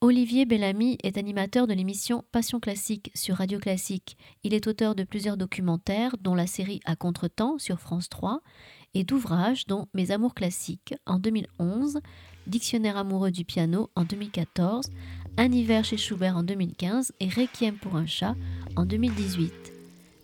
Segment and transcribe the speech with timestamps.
[0.00, 4.16] Olivier Bellamy est animateur de l'émission Passion classique sur Radio Classique.
[4.44, 8.40] Il est auteur de plusieurs documentaires, dont la série À contre-temps sur France 3,
[8.94, 11.98] et d'ouvrages dont Mes amours classiques en 2011,
[12.46, 14.86] Dictionnaire amoureux du piano en 2014,
[15.36, 18.36] Un hiver chez Schubert en 2015 et Requiem pour un chat
[18.76, 19.52] en 2018.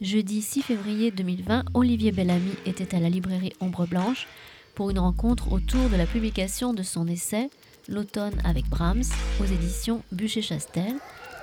[0.00, 4.28] Jeudi 6 février 2020, Olivier Bellamy était à la librairie Ombre Blanche
[4.76, 7.50] pour une rencontre autour de la publication de son essai
[7.88, 9.02] L'automne avec Brahms
[9.40, 10.94] aux éditions Bûcher-Chastel,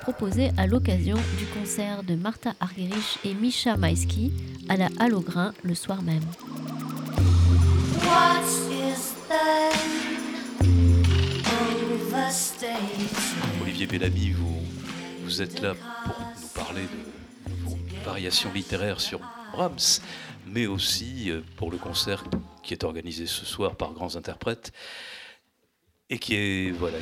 [0.02, 4.32] proposé à l'occasion du concert de Martha Argerich et Misha Maïski
[4.68, 6.24] à la Halograin le soir même.
[13.62, 14.62] Olivier Bellamy, vous,
[15.24, 19.20] vous êtes là pour nous parler de vos variations littéraires sur
[19.54, 20.02] Brahms,
[20.48, 22.24] mais aussi euh, pour le concert
[22.64, 24.72] qui est organisé ce soir par grands interprètes
[26.12, 26.98] et qui est voilà,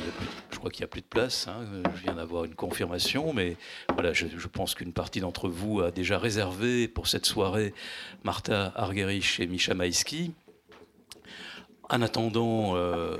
[0.50, 1.48] je crois qu'il n'y a plus de place.
[1.48, 3.56] Hein, je viens d'avoir une confirmation, mais
[3.92, 7.74] voilà, je, pense qu'une partie d'entre vous a déjà réservé pour cette soirée
[8.22, 10.32] Martha Argerich et Misha Maïski.
[11.90, 13.16] En attendant, euh,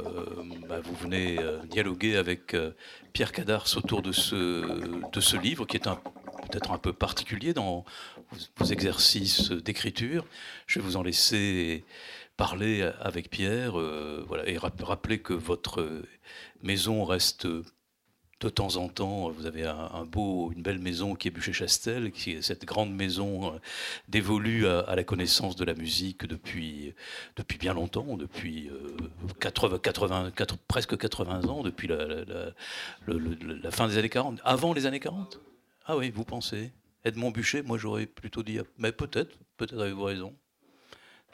[0.68, 2.70] bah, vous venez euh, dialoguer avec euh,
[3.12, 7.84] Pierre Cadars autour de ce, de ce livre qui est peut-être un peu particulier dans
[8.56, 10.24] vos exercices d'écriture.
[10.68, 11.82] Je vais vous en laisser
[12.40, 15.86] parler avec Pierre euh, voilà, et rappeler que votre
[16.62, 21.30] maison reste de temps en temps, vous avez un, beau, une belle maison qui est
[21.30, 23.58] Bûcher-Chastel, qui est cette grande maison euh,
[24.08, 26.94] dévolue à, la connaissance de la musique depuis,
[27.58, 28.70] bien longtemps, depuis
[29.40, 30.32] 80, euh, 80,
[30.66, 32.06] presque 80 ans, depuis la,
[33.06, 35.38] la, fin des années 40, avant les années 40.
[35.84, 36.72] Ah oui, vous pensez
[37.04, 40.34] Edmond Bûcher, moi j'aurais plutôt dit, mais peut-être, peut-être avez-vous raison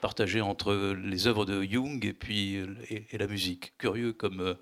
[0.01, 2.57] partagé entre les œuvres de Jung et puis
[2.89, 3.77] et, la musique.
[3.79, 4.41] Curieux comme.
[4.41, 4.55] Euh,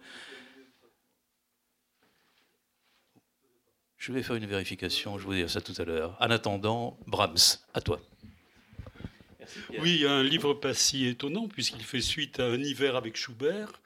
[3.96, 6.16] je vais faire une vérification, je vous dire ça tout à l'heure.
[6.20, 8.00] En attendant, Brahms, à toi.
[9.78, 13.80] Oui, un livre pas si étonnant, puisqu'il fait suite à Un hiver avec Schubert,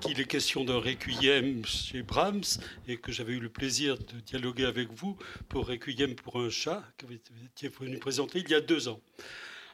[0.00, 4.64] qu'il est question d'un requiem chez Brahms, et que j'avais eu le plaisir de dialoguer
[4.64, 5.16] avec vous
[5.48, 9.00] pour Requiem pour un chat, que vous étiez venu présenter il y a deux ans.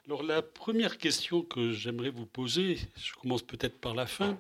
[0.07, 4.39] Alors la première question que j'aimerais vous poser, je commence peut-être par la fin,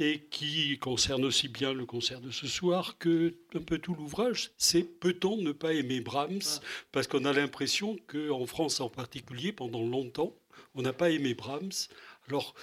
[0.00, 4.50] et qui concerne aussi bien le concert de ce soir que un peu tout l'ouvrage,
[4.58, 6.60] c'est peut-on ne pas aimer Brahms?
[6.90, 10.34] Parce qu'on a l'impression qu'en France en particulier, pendant longtemps,
[10.74, 11.86] on n'a pas aimé Brahms.
[12.28, 12.56] Alors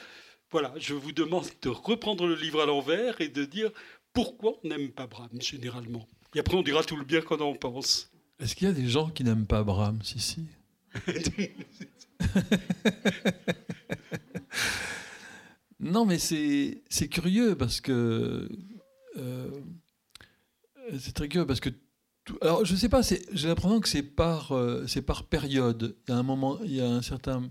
[0.51, 3.71] voilà, je vous demande de reprendre le livre à l'envers et de dire
[4.11, 6.05] pourquoi on n'aime pas Brahms généralement.
[6.35, 8.11] Et après on dira tout le bien qu'on en pense.
[8.41, 10.43] Est-ce qu'il y a des gens qui n'aiment pas Brahms ici?
[15.79, 18.47] non, mais c'est curieux parce que.
[19.17, 19.49] Euh,
[20.99, 21.69] c'est très curieux parce que.
[22.41, 25.95] alors, je sais pas, j'ai l'impression que c'est par, euh, c'est par période.
[26.07, 27.49] Il y a un moment, il y a un certain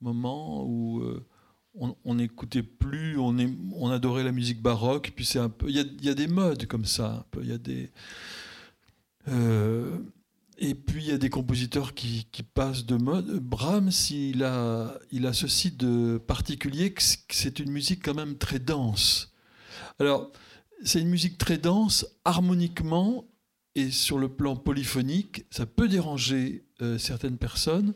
[0.00, 1.00] moment où.
[1.00, 1.24] Euh,
[2.04, 3.36] on n'écoutait plus, on,
[3.72, 6.66] on adorait la musique baroque, puis c'est un peu, il y y a des modes
[6.66, 7.90] comme ça, il y a des,
[10.58, 13.38] et puis il y a des compositeurs qui, passent de mode.
[13.40, 18.58] Brahms, il a, il a ceci de particulier que c'est une musique quand même très
[18.58, 19.32] dense.
[19.98, 20.30] Alors,
[20.84, 23.24] c'est une musique très dense, harmoniquement
[23.74, 27.94] et sur le plan polyphonique, ça peut déranger euh, certaines personnes.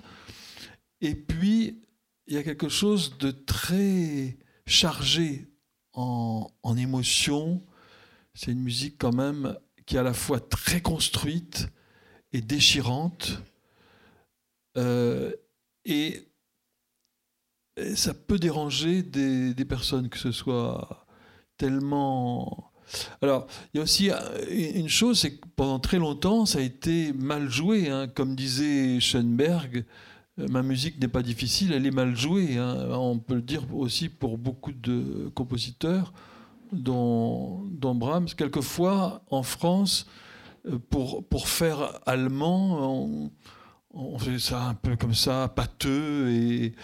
[1.00, 1.80] Et puis,
[2.26, 4.36] il y a quelque chose de très
[4.66, 5.46] chargé
[5.92, 7.62] en, en émotion.
[8.34, 11.68] C'est une musique quand même qui est à la fois très construite,
[12.32, 13.42] et déchirante.
[14.76, 15.32] Euh,
[15.84, 16.24] et,
[17.94, 21.06] ça peut déranger des, personnes, que ce soit
[21.56, 22.72] tellement...
[23.22, 24.10] Alors, il y a aussi
[24.50, 27.88] une chose, c'est que pendant très longtemps, ça a été mal joué.
[27.88, 28.08] Hein.
[28.08, 29.84] Comme disait Schoenberg,
[30.40, 32.56] euh, ma musique n'est pas difficile, elle est mal jouée.
[32.56, 32.88] Hein.
[32.90, 36.12] On peut le dire aussi pour beaucoup de compositeurs,
[36.72, 38.30] dont Brahms.
[38.36, 40.06] Quelquefois, en France,
[40.90, 43.30] pour, pour faire allemand,
[43.90, 46.74] on, fait ça un peu comme ça, pâteux et,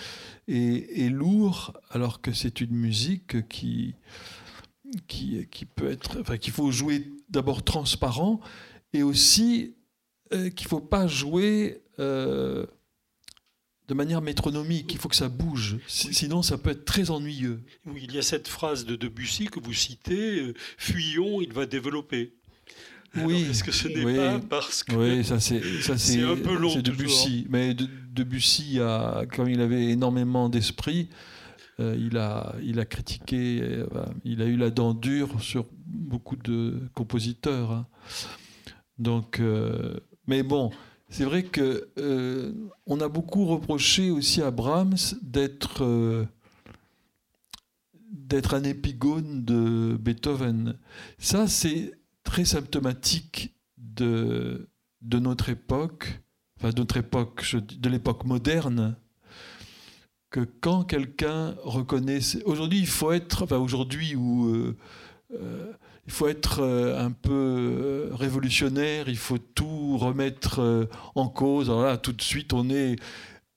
[0.48, 3.94] et, lourd, alors que c'est une musique qui,
[5.06, 8.40] qui, qui, peut être, enfin, qu'il faut jouer d'abord transparent
[8.92, 9.74] et aussi
[10.32, 12.66] euh, qu'il ne faut pas jouer euh,
[13.88, 17.62] de manière métronomique, il faut que ça bouge, sinon ça peut être très ennuyeux.
[17.84, 21.66] Oui, il y a cette phrase de Debussy que vous citez, euh, fuyons, il va
[21.66, 22.34] développer.
[23.16, 23.46] Oui.
[23.50, 26.70] Est-ce que ce n'est pas parce que oui, ça c'est ça c'est un peu long.
[26.70, 27.74] C'est Debussy, mais
[28.12, 31.08] Debussy a, comme il avait énormément d'esprit,
[31.78, 33.84] il, a, il a critiqué,
[34.24, 37.72] il a eu la dent dure sur beaucoup de compositeurs.
[37.72, 37.86] Hein.
[38.98, 39.40] Donc,
[40.26, 40.70] mais bon,
[41.08, 41.88] c'est vrai que
[42.86, 46.26] on a beaucoup reproché aussi à Brahms d'être
[48.12, 50.78] d'être un épigone de Beethoven.
[51.18, 51.92] Ça, c'est
[52.42, 54.66] symptomatique de,
[55.02, 56.20] notre époque,
[56.60, 58.96] de l'époque moderne,
[60.30, 62.18] que quand quelqu'un reconnaît...
[62.44, 63.46] Aujourd'hui, il faut être...
[63.56, 64.48] Aujourd'hui où...
[64.48, 64.76] Euh,
[65.34, 65.72] euh,
[66.06, 71.70] il faut être euh, un peu révolutionnaire, il faut tout remettre en cause.
[71.70, 72.96] Alors là, tout de suite, on est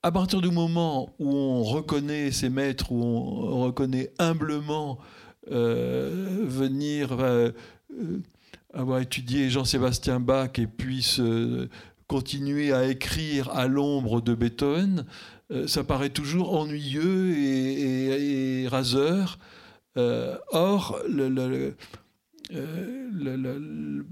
[0.03, 4.99] à partir du moment où on reconnaît ses maîtres, où on reconnaît humblement
[5.49, 7.17] venir
[8.77, 11.17] avoir étudié Jean-Sébastien Bach et puis
[12.05, 15.05] continuer à écrire à l'ombre de Beethoven,
[15.51, 19.39] euh, ça paraît toujours ennuyeux et, raseur.
[19.95, 21.75] or, le,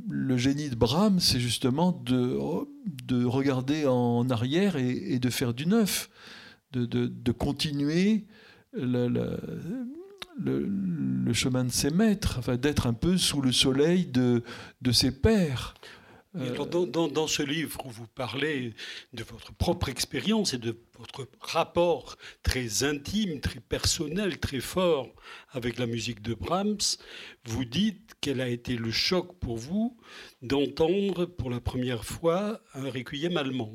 [0.09, 2.37] le, génie de Brahms, c'est justement de,
[3.05, 6.09] de, regarder en arrière et, de faire du neuf,
[6.71, 8.25] de, de, continuer
[10.37, 14.43] le, chemin de ses maîtres, enfin, d'être un peu sous le soleil de,
[14.81, 15.73] de ses pères.
[16.37, 18.73] Euh, dans, dans, ce livre où vous parlez
[19.13, 25.07] de votre propre expérience et de votre rapport très intime, très personnel, très fort
[25.51, 26.97] avec la musique de Brahms,
[27.45, 29.97] vous dites quel a été le choc pour vous
[30.41, 33.73] d'entendre pour la première fois un requiem allemand.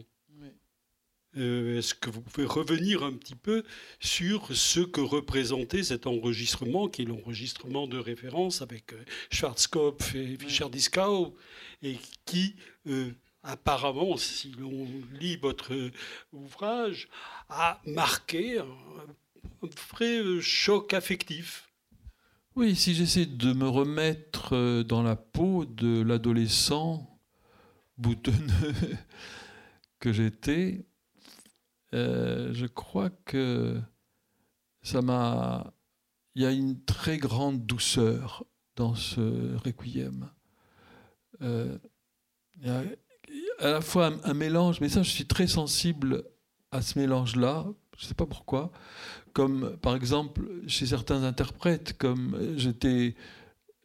[1.36, 3.62] Euh, est-ce que vous pouvez revenir un petit peu
[4.00, 10.36] sur ce que représentait cet enregistrement, qui est l'enregistrement de référence avec euh, Schwarzkopf et
[10.36, 11.36] Fischer-Dieskau,
[11.82, 12.56] et qui,
[12.88, 13.12] euh,
[13.44, 14.88] apparemment, si l'on
[15.20, 15.72] lit votre
[16.32, 17.08] ouvrage,
[17.48, 18.66] a marqué un,
[19.92, 21.70] vrai choc affectif?
[22.56, 27.20] Oui, si j'essaie de me remettre dans la peau de l'adolescent
[27.98, 28.74] boutonneux
[30.00, 30.84] que j'étais,
[31.94, 33.80] euh, je crois que
[34.82, 35.72] ça m'a.
[36.34, 38.44] Il y a une très grande douceur
[38.76, 40.30] dans ce requiem.
[41.42, 41.78] Euh,
[42.56, 42.82] il y a
[43.58, 46.24] à la fois un, mélange, mais ça, je suis très sensible
[46.70, 47.66] à ce mélange-là.
[47.96, 48.70] Je ne sais pas pourquoi.
[49.32, 53.14] Comme par exemple chez certains interprètes, comme j'étais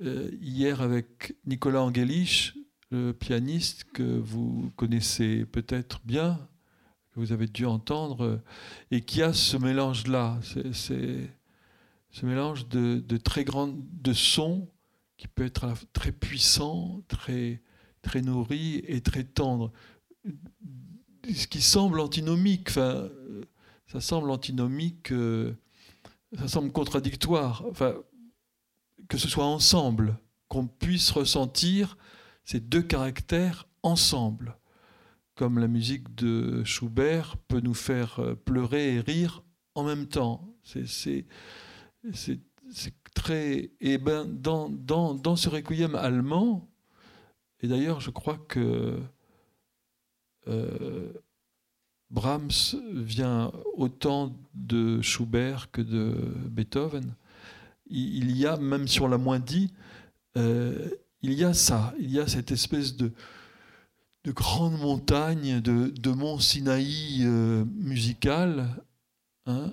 [0.01, 2.53] euh, hier avec Nicolas Angelich,
[2.91, 6.47] le pianiste que vous connaissez peut-être bien,
[7.15, 8.43] que vous avez dû entendre, euh,
[8.91, 11.29] et qui a ce mélange-là, c'est
[12.11, 14.69] ce mélange de, très grandes de sons
[15.17, 17.61] qui peut être très puissant, très,
[18.01, 19.71] très nourri et très tendre.
[21.33, 23.09] Ce qui semble antinomique, enfin,
[23.87, 25.53] ça semble antinomique, euh,
[26.37, 27.95] ça semble contradictoire, enfin,
[29.07, 30.19] que ce soit ensemble,
[30.49, 31.97] qu'on puisse ressentir
[32.43, 34.57] ces deux caractères ensemble
[35.35, 39.43] comme la musique de Schubert peut nous faire euh, pleurer et rire
[39.75, 40.49] en même temps.
[40.63, 41.25] C'est
[43.13, 43.71] très.
[43.81, 46.67] Et ben, dans, dans, dans, ce requiem allemand,
[47.61, 48.99] et d'ailleurs, je crois que
[50.47, 51.13] euh,
[52.09, 56.15] Brahms vient autant de Schubert que de
[56.49, 57.13] Beethoven.
[57.87, 59.71] Il, y a, même si on l'a moins dit,
[60.37, 60.89] euh,
[61.21, 63.11] il y a ça, il y a cette espèce de,
[64.25, 68.67] de grandes montagnes, de, de mont Sinaï euh, musical,
[69.45, 69.71] hein,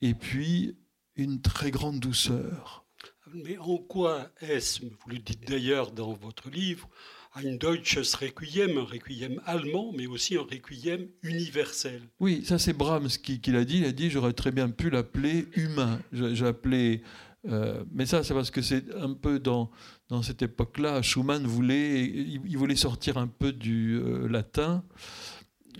[0.00, 0.74] et puis
[1.16, 2.86] une très grande douceur.
[3.34, 6.88] Mais en quoi est-ce, vous le dites d'ailleurs dans votre livre,
[7.34, 12.02] un Deutsches Requiem, un requiem allemand, mais aussi un requiem universel?
[12.18, 13.78] Oui, ça c'est Brahms qui, qui l'a dit.
[13.78, 16.00] Il a dit j'aurais très bien pu l'appeler humain.
[16.12, 17.02] J'ai appelé
[17.48, 19.70] euh, mais ça, c'est parce que c'est un peu dans,
[20.08, 24.84] dans cette époque-là, Schumann voulait, il, voulait sortir un peu du euh, latin.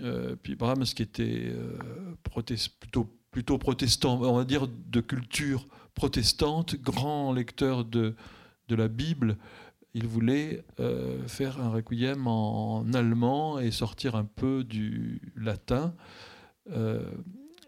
[0.01, 1.53] Euh, puis Brahms, qui était
[2.79, 8.15] plutôt, plutôt protestant, on va dire de culture protestante, grand lecteur de,
[8.67, 9.37] de la Bible,
[9.93, 10.63] il voulait
[11.27, 15.93] faire un requiem en, allemand et sortir un peu du latin.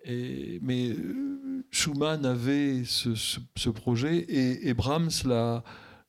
[0.04, 0.96] Et, mais
[1.72, 5.64] Schumann avait ce, projet et, Brahms l'a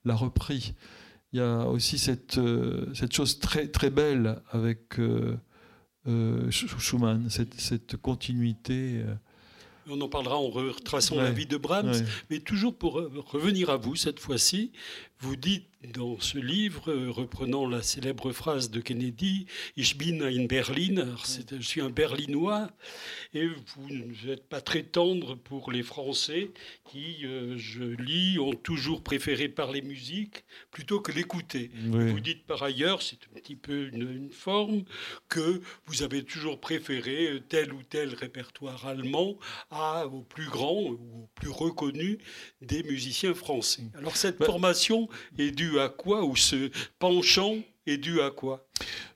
[0.05, 0.75] repris.
[1.33, 5.37] Il y a aussi cette, euh, cette chose très, très belle avec euh,
[6.07, 9.03] euh, Schumann, cette, cette continuité.
[9.89, 13.97] On en parlera en retraçant la vie de Brahms, mais toujours pour revenir à vous
[13.97, 14.73] cette fois-ci,
[15.19, 20.47] vous dites dans ce livre, euh, reprenant la célèbre phrase de Kennedy, Ich bin ein
[20.47, 21.15] Berliner,
[21.51, 22.71] je suis un Berlinois,
[23.35, 23.89] et vous
[24.25, 26.51] n'êtes pas très tendre pour les Français
[26.91, 31.71] qui, euh, je lis, ont toujours préféré parler musique plutôt que l'écouter.
[31.75, 34.85] Vous dites par ailleurs, c'est un petit peu une, forme,
[35.29, 39.37] que vous avez toujours préféré tel ou tel répertoire allemand
[39.71, 42.19] à, au plus grand ou au plus reconnu
[42.63, 43.83] des musiciens français.
[43.95, 47.55] Alors cette bah formation est due à quoi Ou ce penchant
[47.87, 48.67] est dû à quoi?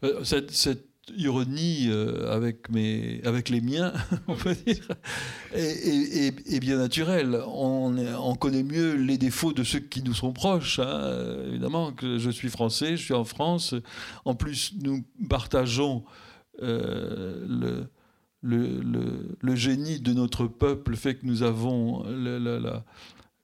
[0.05, 0.85] Euh, cette,
[1.17, 3.95] ironie euh, avec, mes, avec les miens,
[4.29, 4.89] on peut dire,
[5.55, 7.41] est, bien naturelle.
[7.47, 10.79] On, on, connaît mieux les défauts de ceux qui nous sont proches.
[10.79, 11.39] Hein.
[11.47, 13.75] Évidemment que je suis français, je suis en France.
[14.27, 16.05] En plus, nous partageons
[16.63, 17.89] euh, le,
[18.43, 22.85] le, le, génie de notre peuple, le fait que nous avons la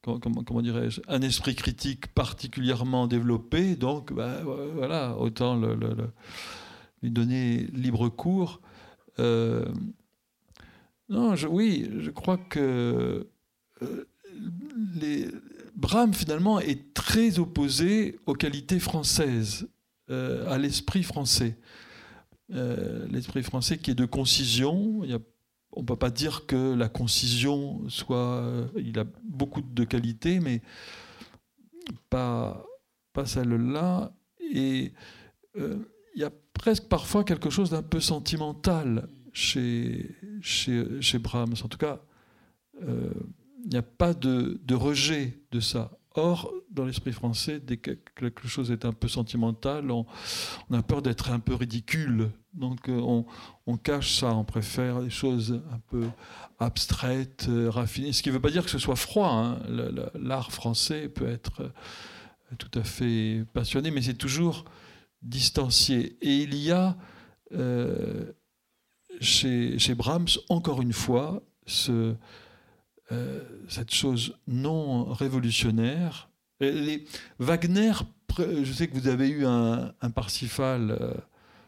[0.04, 3.74] comment, dirais-je, un esprit critique particulièrement développé.
[3.76, 4.42] Donc, bah,
[4.74, 5.60] voilà, autant
[7.02, 8.60] lui donner libre cours.
[9.18, 9.64] Euh,
[11.08, 13.26] non, oui, je crois que
[13.82, 14.04] euh,
[14.94, 15.28] les,
[15.74, 19.68] Brahms, finalement, est très opposé aux qualités françaises,
[20.10, 21.58] euh, à l'esprit français.
[22.48, 25.18] l'esprit français qui est de concision, il y a
[25.76, 28.38] on ne peut pas dire que la concision soit.
[28.38, 30.62] Euh, il a beaucoup de qualités, mais
[32.10, 32.64] pas,
[33.12, 34.12] pas celle-là.
[34.52, 34.92] Et
[35.56, 35.78] euh,
[36.14, 41.54] il y a presque parfois quelque chose d'un peu sentimental chez, chez, Brahms.
[41.64, 42.00] En tout cas,
[42.82, 43.10] euh,
[43.64, 45.90] il n'y a pas de, de, rejet de ça.
[46.16, 50.06] Or, dans l'esprit français, dès que quelque chose est un peu sentimental, on,
[50.72, 52.30] a peur d'être un peu ridicule.
[52.52, 53.22] Donc euh,
[53.66, 56.04] on, cache ça, on préfère des choses un peu
[56.60, 58.12] abstraites, euh, raffinées.
[58.12, 59.28] Ce qui ne veut pas dire que ce soit froid.
[59.28, 59.58] Hein.
[60.14, 64.66] L'art français peut être euh, tout à fait passionné, mais c'est toujours
[65.20, 66.16] distancié.
[66.22, 66.96] Et il y a
[69.20, 72.14] chez, chez, Brahms, encore une fois, ce,
[73.68, 76.28] cette chose non révolutionnaire.
[77.38, 77.92] Wagner,
[78.38, 81.14] je sais que vous avez eu un, Parsifal euh,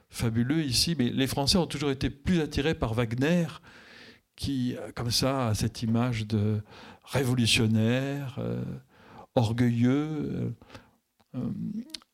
[0.09, 3.47] fabuleux ici, mais les Français ont toujours été plus attirés par Wagner,
[4.37, 6.62] qui, euh, comme ça, a cette image de
[7.05, 8.62] révolutionnaire, euh,
[9.35, 10.55] orgueilleux,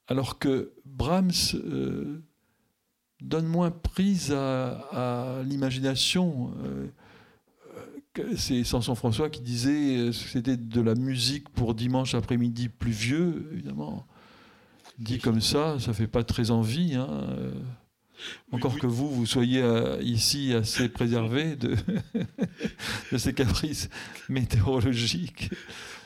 [0.09, 1.31] alors que Brahms
[3.21, 6.52] donne moins prise à l'imagination
[8.37, 13.49] c'est Samson François qui disait euh, que c'était de la musique pour dimanche après-midi pluvieux,
[13.52, 14.07] évidemment.
[14.99, 16.95] Dit comme ça, ça fait pas très envie.
[16.95, 17.09] Hein.
[18.50, 21.76] Encore que vous, vous soyez euh, ici assez préservé de,
[23.12, 23.88] de ces caprices
[24.28, 25.50] météorologiques.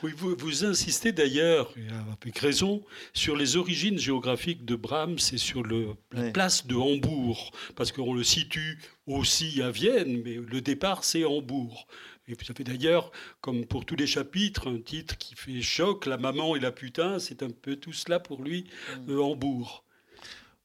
[0.03, 1.73] Oui, vous, vous insistez d'ailleurs,
[2.21, 2.83] avec raison,
[3.13, 8.13] sur les origines géographiques de Brahms et sur le, la place de Hambourg, parce qu'on
[8.13, 11.87] le situe aussi à Vienne, mais le départ c'est Hambourg.
[12.27, 16.17] Et ça fait d'ailleurs, comme pour tous les chapitres, un titre qui fait choc, La
[16.17, 18.65] maman et la putain, c'est un peu tout cela pour lui,
[19.07, 19.11] mm.
[19.11, 19.85] euh, Hambourg.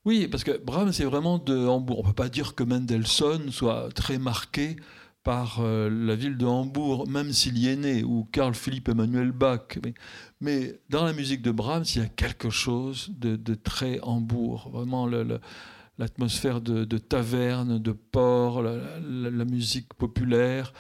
[0.05, 2.01] Oui, parce que Brahms, c'est vraiment de Hambourg.
[2.01, 4.77] On ne peut pas dire que Mendelssohn soit très marqué
[5.23, 9.31] par euh, la ville de Hambourg, même s'il y est né, ou Carl Philipp Emmanuel
[9.31, 9.79] Bach.
[10.41, 14.71] Mais, dans la musique de Brahms, il y a quelque chose de, très Hambourg.
[14.73, 15.07] Vraiment,
[15.99, 20.73] l'atmosphère de, taverne, de port, la, musique populaire.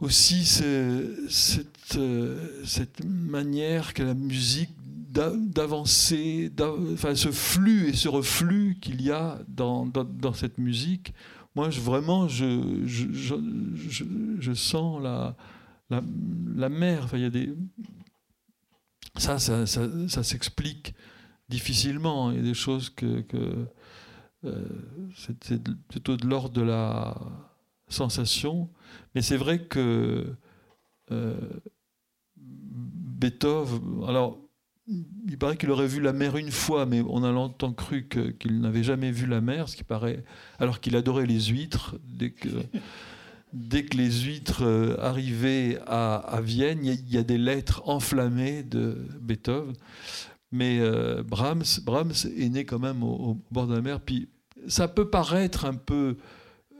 [0.00, 4.70] Aussi, euh, cette manière que la musique
[5.10, 6.52] d'avancer,
[6.92, 11.12] enfin ce flux et ce reflux qu'il y a dans, dans, cette musique.
[11.56, 14.04] Moi, vraiment, je, je, je,
[14.38, 15.36] je sens la,
[15.90, 16.00] la,
[16.54, 17.04] la, mer.
[17.04, 17.52] Enfin, y a des...
[19.16, 20.94] Ça, ça, ça, s'explique
[21.48, 22.30] difficilement.
[22.30, 23.22] Il y a des choses que...
[23.22, 23.66] que
[24.44, 24.64] euh,
[25.42, 27.18] c'est plutôt de l'ordre de la
[27.88, 28.70] sensation.
[29.16, 30.32] Mais c'est vrai que
[31.10, 31.60] euh,
[32.36, 34.04] Beethoven...
[34.06, 34.38] Alors,
[35.28, 38.60] il paraît qu'il aurait vu la mer une fois, mais on a longtemps cru qu'il
[38.60, 40.24] n'avait jamais vu la mer, ce qui paraît,
[40.58, 41.96] alors qu'il adorait les huîtres.
[42.04, 42.48] Dès que,
[43.52, 48.96] dès que les huîtres euh, arrivaient à, Vienne, il y, a des lettres enflammées de
[49.20, 49.74] Beethoven.
[50.52, 54.00] Mais euh, Brahms, Brahms est né quand même au, bord de la mer.
[54.00, 54.28] Puis
[54.66, 56.16] ça peut paraître un peu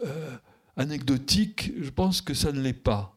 [0.04, 0.30] euh,
[0.76, 3.16] anecdotique, je pense que ça ne l'est pas.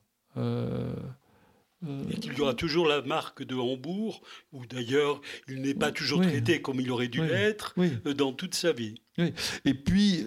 [2.09, 4.21] Et qu'il y aura toujours la marque de Hambourg,
[4.51, 8.55] où d'ailleurs il n'est pas toujours traité comme il aurait dû l'être euh, dans toute
[8.55, 8.95] sa vie.
[9.65, 10.25] Et puis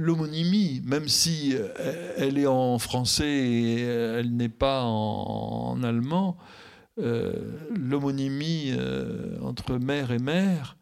[0.00, 1.68] l'homonymie, même si euh,
[2.16, 6.38] elle est en français et elle n'est pas en, allemand,
[6.96, 8.72] l'homonymie
[9.40, 10.76] entre mère et mère,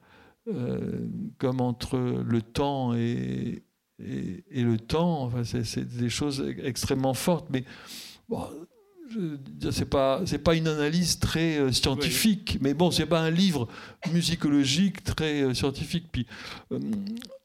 [1.38, 3.64] comme entre le temps et,
[3.98, 5.24] et, le temps.
[5.24, 7.48] Enfin, c'est des choses extrêmement fortes.
[7.50, 7.64] Mais
[8.28, 8.46] bon,
[9.70, 13.68] c'est pas c'est pas une analyse très euh, scientifique, mais bon, c'est pas un livre
[14.12, 16.06] musicologique très euh, scientifique.
[16.10, 16.26] Puis
[16.72, 16.78] euh,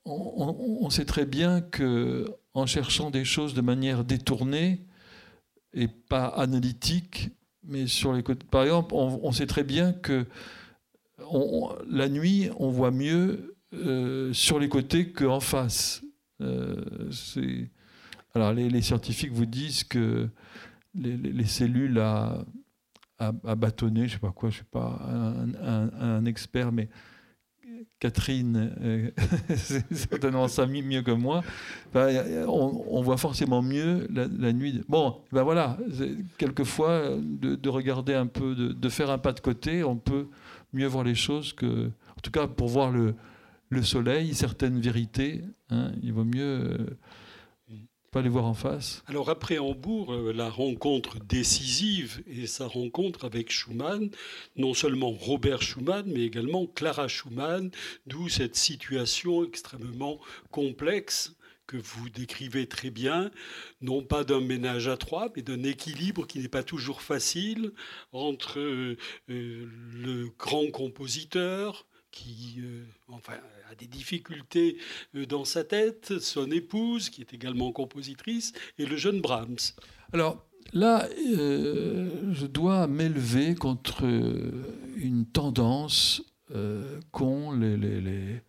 [0.05, 4.81] on, sait très bien que en cherchant des choses de manière détournée
[5.73, 7.29] et pas analytique,
[7.63, 10.25] mais sur les côtés, par exemple, on, sait très bien que
[11.89, 13.55] la nuit, on voit mieux
[14.33, 16.01] sur les côtés qu'en face.
[18.33, 20.27] alors les, les, scientifiques vous disent que
[20.95, 22.43] les, cellules à,
[23.19, 24.99] à, bâtonner, je sais pas quoi, je suis pas
[25.99, 26.89] un, expert, mais
[27.99, 29.11] Catherine, euh,
[29.55, 31.43] c'est certainement ça mieux que moi.
[31.93, 34.81] on, voit forcément mieux la, nuit.
[34.87, 35.77] Bon, ben voilà,
[36.37, 40.27] quelquefois, de, regarder un peu, de, faire un pas de côté, on peut
[40.73, 41.87] mieux voir les choses que.
[42.17, 43.15] En tout cas, pour voir le,
[43.69, 46.41] le soleil, certaines vérités, hein, il vaut mieux.
[46.41, 46.97] Euh,
[49.07, 54.09] Alors après Hambourg, euh, la rencontre décisive et sa rencontre avec Schumann,
[54.57, 57.71] non seulement Robert Schumann, mais également Clara Schumann,
[58.07, 60.19] d'où cette situation extrêmement
[60.51, 61.37] complexe
[61.67, 63.31] que vous décrivez très bien,
[63.79, 67.71] non pas d'un ménage à trois, mais d'un équilibre qui n'est pas toujours facile
[68.11, 68.97] entre euh,
[69.29, 72.83] euh, le grand compositeur, qui euh,
[73.71, 74.77] a des difficultés
[75.15, 79.73] euh, dans sa tête, son épouse, qui est également compositrice, et le jeune Brahms.
[80.13, 86.23] Alors là, euh, je dois m'élever contre une tendance
[87.13, 88.41] qu'ont les,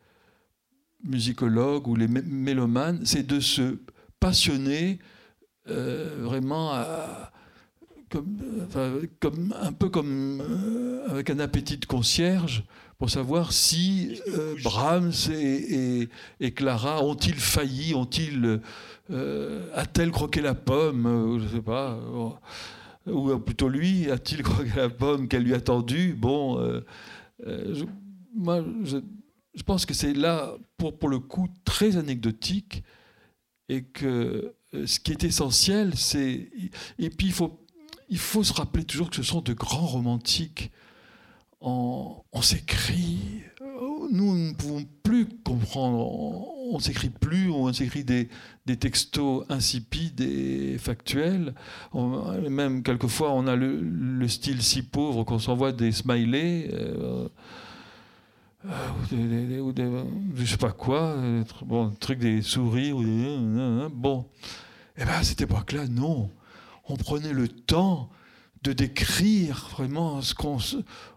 [1.04, 3.78] musicologues ou les mélomanes, c'est de se
[4.18, 4.98] passionner
[5.66, 7.30] vraiment un
[9.78, 10.42] peu comme
[11.08, 12.64] avec un appétit de concierge
[13.02, 16.08] pour savoir si euh, Brahms et,
[16.52, 18.60] Clara ont-ils failli, ont-ils
[19.10, 21.98] euh, a-t-elle croqué la pomme, euh, je sais pas,
[23.06, 26.14] ou plutôt lui a-t-il croqué la pomme qu'elle lui a tendue?
[26.14, 26.62] Bon,
[27.44, 27.84] je,
[28.36, 32.84] moi, je, pense que c'est là, pour, pour le coup, très anecdotique
[33.68, 36.50] et que ce qui est essentiel, c'est
[37.00, 37.66] et puis il faut
[38.08, 40.70] il faut se rappeler toujours que ce sont de grands romantiques
[41.62, 43.42] on, s'écrit.
[44.10, 45.98] Nous ne pouvons plus comprendre.
[46.72, 48.28] On, s'écrit plus, on s'écrit des,
[48.78, 51.54] textos insipides et factuels.
[52.48, 56.70] même quelquefois, on a le, style si pauvre qu'on s'envoie des smileys.
[56.72, 57.28] Euh,
[58.64, 59.90] euh, ou, des,
[60.36, 61.16] je sais pas quoi,
[61.64, 63.02] bon, truc des souris ou
[63.90, 64.26] bon.
[64.96, 66.30] Eh bien à cette époque-là, non.
[66.88, 68.08] On prenait le temps
[68.62, 70.58] de décrire vraiment ce qu'on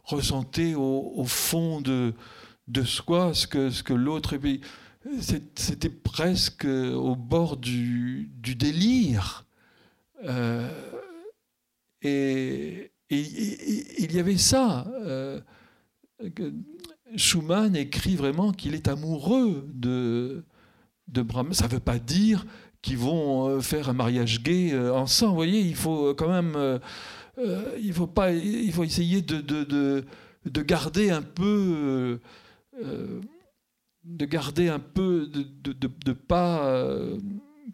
[0.04, 2.14] ressentait au, fond de,
[2.68, 4.38] de soi, ce que, ce que l'autre.
[5.56, 9.46] C'était presque au bord du, délire.
[10.24, 10.68] Euh,
[12.02, 14.88] et, il y avait ça.
[15.04, 15.40] Euh,
[17.16, 20.44] Schumann écrit vraiment qu'il est amoureux de,
[21.08, 21.54] de Brahms.
[21.54, 22.48] Ça ne veut pas dire
[22.82, 25.30] qu'ils vont euh, faire un mariage gay ensemble.
[25.30, 26.80] Vous voyez, il faut quand même
[27.38, 30.06] euh, il, faut pas, il faut essayer de, de,
[30.46, 32.20] de, garder un peu,
[32.82, 33.22] euh,
[34.04, 37.18] de garder un peu, de, pas, euh,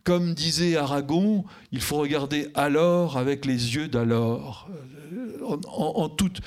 [0.04, 4.68] comme disait Aragon, il faut regarder alors avec les yeux d'alors,
[5.68, 6.42] en, toute,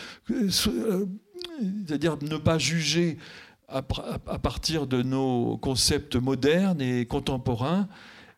[0.48, 3.18] c'est-à-dire ne pas juger
[3.68, 7.88] à, partir de nos concepts modernes et contemporains,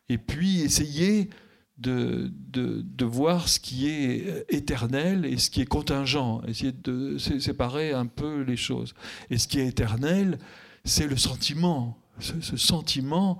[0.09, 1.29] et puis essayer
[1.77, 7.91] de, de, voir ce qui est éternel et ce qui est contingent, essayer de séparer
[7.91, 8.93] un peu les choses.
[9.29, 10.39] Et ce qui est éternel,
[10.83, 13.39] c'est le sentiment, ce, sentiment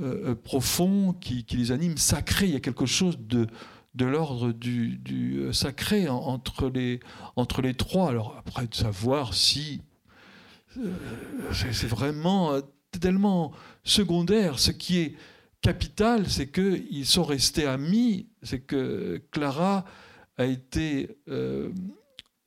[0.00, 2.46] euh, euh, profond qui, les anime, sacré.
[2.46, 3.46] Il y a quelque chose de,
[3.94, 7.00] de l'ordre du, du, euh, sacré entre les,
[7.36, 8.10] entre les trois.
[8.10, 9.80] Alors après, de savoir si
[11.52, 12.60] c'est vraiment
[13.00, 15.16] tellement secondaire, ce qui est
[15.60, 19.84] capital, c'est qu'ils sont restés amis, c'est que Clara
[20.38, 21.16] a été...
[21.28, 21.70] Euh,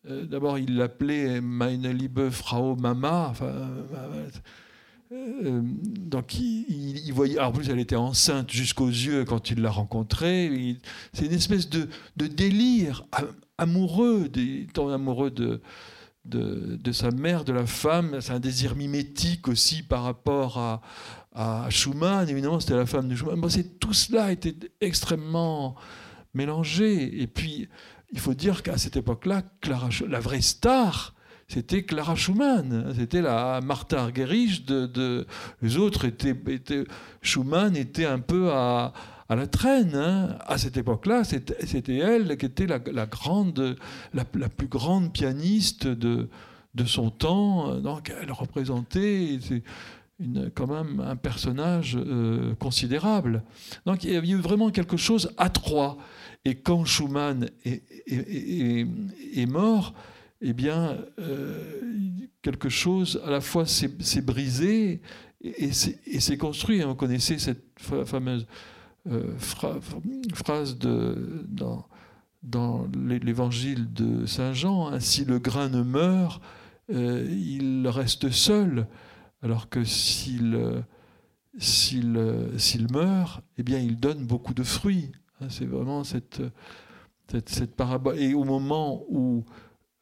[0.09, 3.27] euh, d'abord, il l'appelait Meine liebe Frau Mama.
[3.31, 3.69] Enfin,
[5.13, 7.39] euh, donc, il, voyait.
[7.39, 10.77] en plus, elle était enceinte jusqu'aux yeux quand il l'a rencontrée.
[11.13, 13.05] C'est une espèce de, délire
[13.57, 14.29] amoureux,
[14.73, 15.61] tant amoureux de,
[16.25, 18.19] de, de, sa mère, de la femme.
[18.21, 20.81] C'est un désir mimétique aussi par rapport à,
[21.33, 23.39] à Schumann, évidemment, c'était la femme de Schumann.
[23.39, 25.75] Bon, tout cela était extrêmement
[26.33, 27.21] mélangé.
[27.21, 27.67] Et puis,
[28.11, 29.41] il faut dire qu'à cette époque-là,
[30.07, 31.15] la vraie star,
[31.47, 35.25] c'était Clara Schumann, c'était la Martha Argerich de,
[35.61, 36.35] les autres étaient,
[37.21, 38.93] Schumann était un peu à,
[39.29, 39.95] la traîne.
[39.95, 40.37] Hein.
[40.45, 43.75] À cette époque-là, c'était elle qui était la, grande,
[44.13, 46.29] la, plus grande pianiste de,
[46.75, 47.79] de son temps.
[47.79, 49.39] Donc, elle représentait
[50.55, 53.43] quand même un personnage euh, considérable.
[53.85, 55.97] Donc, il y a eu vraiment quelque chose à trois.
[56.45, 59.93] Et quand Schumann est, mort,
[60.41, 61.81] eh bien, euh,
[62.41, 65.01] quelque chose à la fois s'est brisé
[65.41, 66.83] et, s'est construit.
[66.83, 68.45] On connaissait cette fameuse
[69.09, 69.33] euh,
[70.33, 71.87] phrase dans,
[72.93, 76.41] l'évangile de Saint Jean, hein, si le grain ne meurt,
[76.89, 78.85] il reste seul,
[79.43, 80.83] alors que s'il
[81.57, 85.11] s'il meurt, eh bien, il donne beaucoup de fruits.
[85.39, 85.47] Hein.
[85.49, 86.41] C'est vraiment cette,
[87.75, 88.17] parabole.
[88.17, 89.45] Et au moment où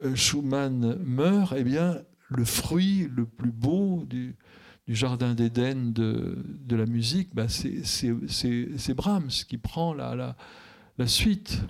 [0.04, 4.36] euh, Schumann meurt, eh bien, le fruit le plus beau du,
[4.88, 10.36] jardin d'Éden de, la musique, bah, c'est Brahms qui prend la,
[11.06, 11.62] suite.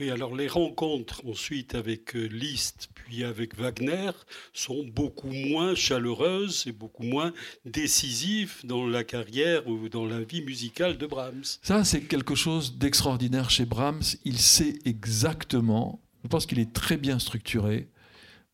[0.00, 4.10] Oui, alors les rencontres ensuite avec euh, Liszt puis avec Wagner
[4.52, 7.32] sont beaucoup moins chaleureuses et beaucoup moins
[7.64, 11.58] décisives dans la carrière ou dans la vie musicale de Brahms.
[11.62, 14.02] Ça, c'est quelque chose d'extraordinaire chez Brahms.
[14.24, 17.88] Il sait exactement je pense qu'il est très bien structuré,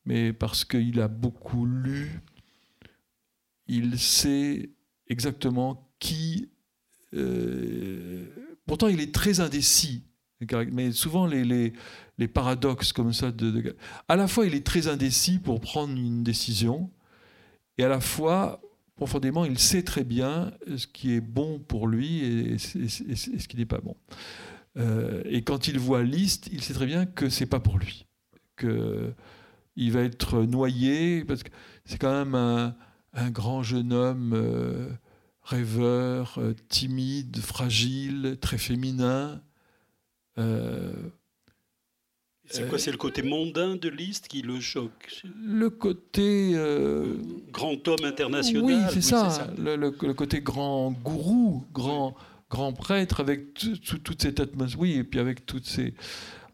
[0.05, 2.21] mais parce qu'il a beaucoup lu,
[3.67, 4.71] il sait
[5.09, 6.49] exactement qui.
[7.15, 8.27] Euh,
[8.67, 10.05] pourtant, il est très indécis.
[10.73, 11.73] Mais souvent, les,
[12.19, 13.75] les, paradoxes comme ça, de,
[14.09, 16.91] à la fois, il est très indécis pour prendre une décision,
[17.79, 18.61] et à la fois,
[18.97, 23.67] profondément, il sait très bien ce qui est bon pour lui et ce qui n'est
[23.67, 23.97] pas bon.
[24.79, 28.07] Euh, et quand il voit Liszt, il sait très bien que c'est pas pour lui,
[28.57, 29.15] que
[29.77, 31.51] il va être noyé parce que
[31.85, 32.75] c'est quand même un,
[33.31, 34.89] grand jeune homme euh,
[35.43, 39.43] rêveur, euh, timide, fragile, très féminin.
[42.49, 46.53] C'est quoi C'est le côté mondain de Liszt qui le choque Le côté.
[47.51, 49.49] grand homme international Oui, c'est ça.
[49.59, 52.15] Le, côté grand gourou, grand,
[52.51, 55.95] grand prêtre avec toute cette atmosphère, oui, et puis avec toutes ces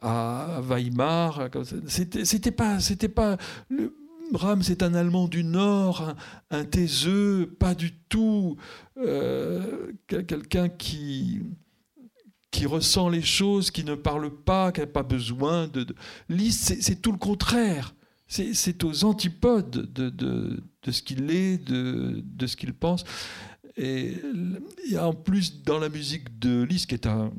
[0.02, 1.48] à Weimar,
[1.86, 3.36] c'était pas, c'était pas.
[3.68, 3.94] Le,
[4.32, 6.14] Brahms est un Allemand du Nord,
[6.50, 8.56] un, taiseux, pas du tout
[8.96, 11.42] euh, quelqu'un qui
[12.52, 15.82] qui ressent les choses, qui ne parle pas, qui n'a pas besoin de.
[15.82, 15.94] de...
[16.28, 17.94] Liszt, c'est tout le contraire.
[18.28, 23.04] C'est aux antipodes de, de, de ce qu'il est, de, de ce qu'il pense.
[23.76, 24.14] Et
[24.98, 27.30] en plus, dans la musique de Liszt, qui est un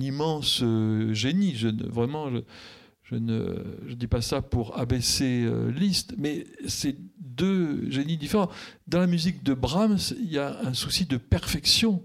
[0.00, 2.30] immense euh, génie, je ne, vraiment,
[3.04, 8.50] je, ne je dis pas ça pour abaisser euh, Liszt, mais c'est deux génies différents.
[8.88, 12.02] Dans la musique de Brahms, il y a un souci de perfection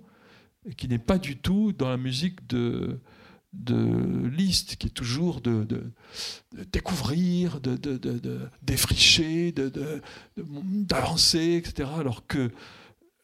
[0.77, 2.99] qui n'est pas du tout dans la musique de,
[3.53, 5.91] de Liszt, qui est toujours de, de,
[6.71, 9.53] découvrir, de, de défricher,
[10.35, 11.89] d'avancer, etc.
[11.97, 12.51] Alors que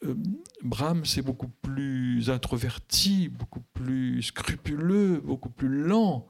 [0.04, 0.16] euh,
[0.64, 6.28] Brahms est beaucoup plus introverti, beaucoup plus scrupuleux, beaucoup plus lent.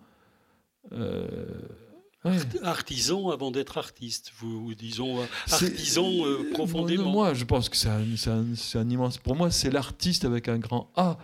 [0.91, 1.45] Euh,
[2.63, 7.11] artisan avant d'être artiste, vous disons artisan euh, profondément.
[7.11, 9.17] Moi, je pense que c'est un, immense.
[9.17, 11.17] Pour moi, c'est l'artiste avec un grand A,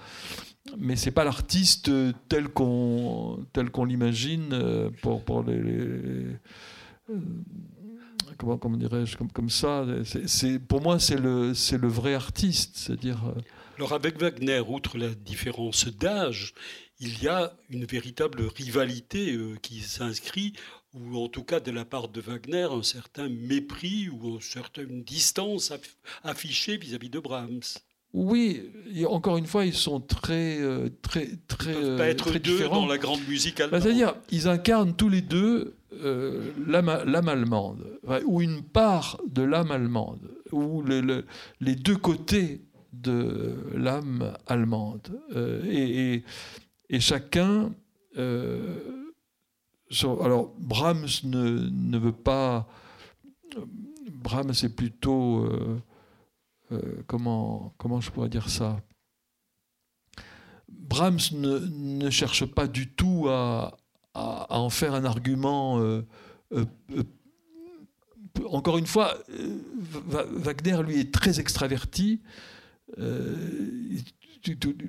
[0.78, 1.92] mais c'est pas l'artiste
[2.30, 6.38] tel qu'on tel qu'on l'imagine pour pour les
[8.38, 9.86] comment, comment dirais-je, comme, comme ça.
[10.26, 12.78] C'est, pour moi, c'est le, c'est le vrai artiste.
[12.78, 13.24] C'est-à-dire.
[13.26, 13.42] Euh,
[13.78, 16.54] Alors, avec Wagner, outre la différence d'âge,
[17.00, 20.54] il y a une véritable rivalité euh, qui s'inscrit,
[20.94, 25.04] ou en tout cas de la part de Wagner, un certain mépris ou une certaine
[25.04, 25.72] distance
[26.24, 27.62] affichée vis-à-vis de Brahms.
[28.14, 28.64] Oui,
[29.08, 32.82] encore une fois, ils sont très, euh, très, très, ils peuvent pas être deux différents.
[32.82, 33.80] dans la grande musique allemande.
[33.80, 39.72] Bah, c'est-à-dire, ils incarnent tous les deux euh, l'âme allemande, ou une part de l'âme
[39.72, 42.62] allemande, ou les deux côtés
[42.94, 45.20] de l'âme allemande.
[45.36, 46.24] Euh,
[46.90, 47.72] et, chacun.
[48.18, 49.07] Euh,
[50.04, 52.68] alors, Brahms ne, veut pas.
[54.12, 55.50] Brahms est plutôt.
[57.08, 58.82] comment, comment je pourrais dire ça?
[60.68, 63.78] Brahms ne, cherche pas du tout à,
[64.18, 65.80] à, en faire un argument.
[65.80, 66.06] Euh,
[66.54, 67.04] euh, euh,
[68.50, 69.18] encore une fois,
[70.06, 72.22] Wagner, lui, est très extraverti.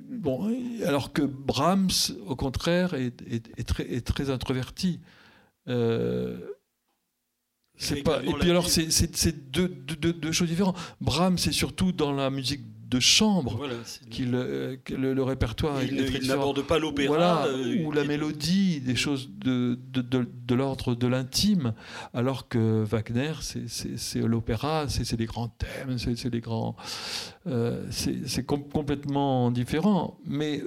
[0.09, 1.89] Bon, alors que Brahms,
[2.27, 4.99] au contraire, est, très, est très, introverti.
[7.75, 8.23] c'est pas.
[8.23, 10.77] Et puis alors, c'est deux, deux, deux, choses différentes.
[11.01, 13.75] Brahms, c'est surtout dans la musique de chambre voilà,
[14.09, 18.81] qu'il euh, le, le, répertoire il, il n'aborde pas l'opéra voilà, euh, ou la mélodie
[18.81, 21.73] des choses de, de, de, de l'ordre de l'intime
[22.13, 26.75] alors que Wagner c'est l'opéra c'est des grands thèmes c'est des grands
[27.45, 30.63] euh, c'est com complètement différent mais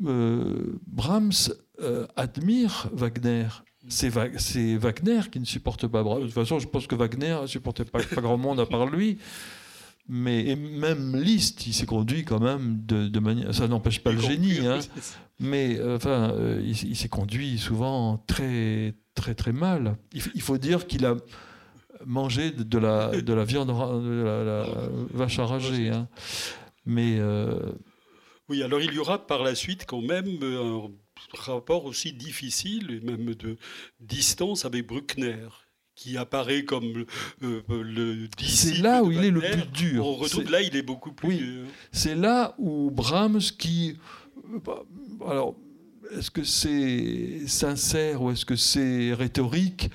[0.00, 1.52] Brahms
[2.16, 3.48] admire Wagner
[3.88, 6.20] c'est Wagner qui ne supporte pas Brahms.
[6.20, 8.86] De toute façon, je pense que Wagner ne supportait pas, pas grand monde à part
[8.86, 9.18] lui.
[10.08, 13.54] Mais et même Liszt, il s'est conduit quand même de, manière.
[13.54, 14.80] Ça n'empêche pas le génie, hein,
[15.38, 19.96] mais euh, enfin, euh, il, s'est conduit souvent très, très, très mal.
[20.12, 21.16] Il, faut dire qu'il a
[22.04, 24.66] mangé de, la, de la viande, de la,
[25.14, 25.90] vache enragée.
[25.90, 26.08] Hein.
[26.84, 27.18] Mais.
[27.18, 27.72] Euh,
[28.48, 30.90] oui, alors il y aura par la suite quand même un
[31.32, 33.56] rapport aussi difficile, et même de
[34.00, 35.46] distance avec Bruckner
[36.02, 37.04] qui apparaît comme
[37.44, 40.04] euh, le C'est là où il est le plus dur.
[40.04, 41.28] On retrouve là, il est beaucoup plus.
[41.28, 41.42] Oui.
[41.92, 43.96] C'est là où Brahms, qui.
[44.52, 44.82] Euh, bah,
[45.28, 45.54] alors,
[46.10, 49.90] est-ce que c'est sincère ou est-ce que c'est rhétorique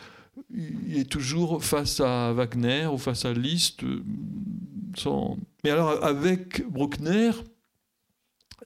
[0.53, 3.83] Il est toujours face à Wagner ou face à Liszt.
[3.83, 4.01] Euh,
[4.95, 5.37] sans...
[5.65, 7.31] Mais alors, avec Bruckner,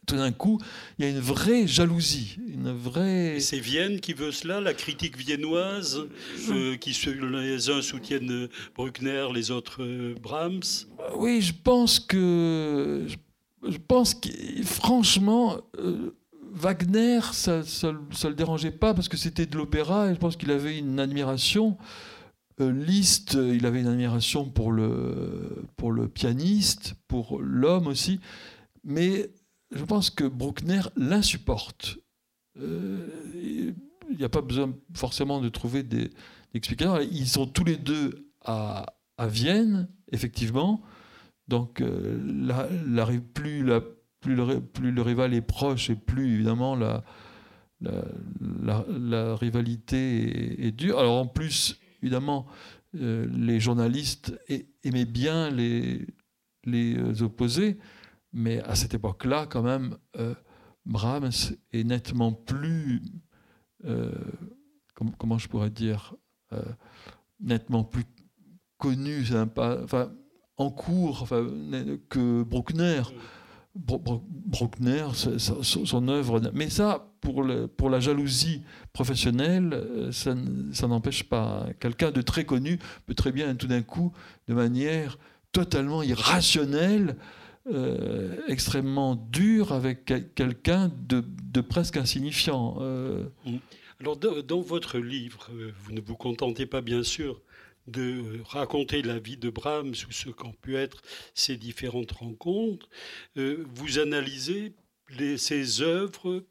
[0.07, 0.59] tout d'un coup,
[0.97, 3.39] il y a une vraie jalousie, une vraie.
[3.39, 6.07] C'est Vienne qui veut cela, la critique viennoise,
[6.49, 10.87] euh, qui les uns soutiennent Bruckner, les autres euh, Brahms.
[11.15, 13.05] Oui, je pense que,
[13.67, 14.29] je pense que
[14.63, 15.57] franchement.
[15.79, 16.15] Euh,
[16.53, 20.51] Wagner, ça ne le dérangeait pas parce que c'était de l'opéra et je pense qu'il
[20.51, 21.77] avait une admiration.
[22.59, 28.19] Liszt, il avait une admiration pour le, pour le pianiste, pour l'homme aussi.
[28.83, 29.31] Mais
[29.71, 31.97] je pense que Bruckner l'insupporte.
[32.59, 33.07] Euh,
[34.09, 36.09] il n'y a pas besoin forcément de trouver des,
[36.53, 36.99] explications.
[36.99, 38.85] Ils sont tous les deux à,
[39.27, 40.81] Vienne, effectivement.
[41.47, 42.17] Donc, euh,
[43.33, 47.03] plus, le, rival est proche et plus, évidemment, la,
[47.79, 50.97] la, rivalité est, dure.
[50.99, 52.47] Alors, en plus, évidemment,
[52.95, 54.33] euh, les journalistes
[54.83, 56.07] aimaient bien les,
[56.65, 57.77] les opposés.
[58.33, 60.33] Mais à cette époque-là, quand même, euh,
[60.85, 61.31] Brahms
[61.73, 63.01] est nettement plus,
[63.85, 64.11] euh,
[65.17, 66.15] comment je pourrais dire,
[66.53, 66.61] euh,
[67.39, 68.05] nettement plus
[68.77, 69.25] connu,
[69.57, 70.11] enfin,
[70.57, 71.45] en cours enfin,
[72.09, 73.03] que Bruckner.
[73.73, 76.41] Bruckner, son, œuvre.
[76.53, 80.35] Mais ça, pour, le, pour la jalousie professionnelle, ça,
[80.73, 81.67] ça n'empêche pas.
[81.79, 84.11] Quelqu'un de très connu peut très bien, tout d'un coup,
[84.49, 85.17] de manière
[85.53, 87.15] totalement irrationnelle,
[87.67, 92.77] euh, extrêmement dur avec quelqu'un de, presque insignifiant.
[92.81, 93.25] Euh.
[93.45, 93.57] Mm.
[93.99, 97.39] Alors, dans, votre livre, euh, vous ne vous contentez pas, bien sûr,
[97.87, 101.01] de raconter la vie de Brahms ou ce qu'ont pu être
[101.35, 102.87] ses différentes rencontres.
[103.35, 104.73] vous analysez
[105.37, 106.43] ses œuvres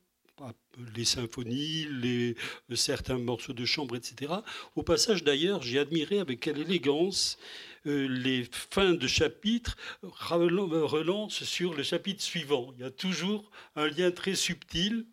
[0.96, 2.37] les symphonies, les,
[2.75, 4.33] certains morceaux de chambre, etc.
[4.77, 7.38] Au passage, d'ailleurs, j'ai admiré avec quelle élégance
[7.85, 12.73] les fins de chapitre relancent sur le chapitre suivant.
[12.77, 15.07] Il y a toujours un lien très subtil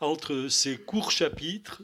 [0.00, 1.82] entre ces courts chapitres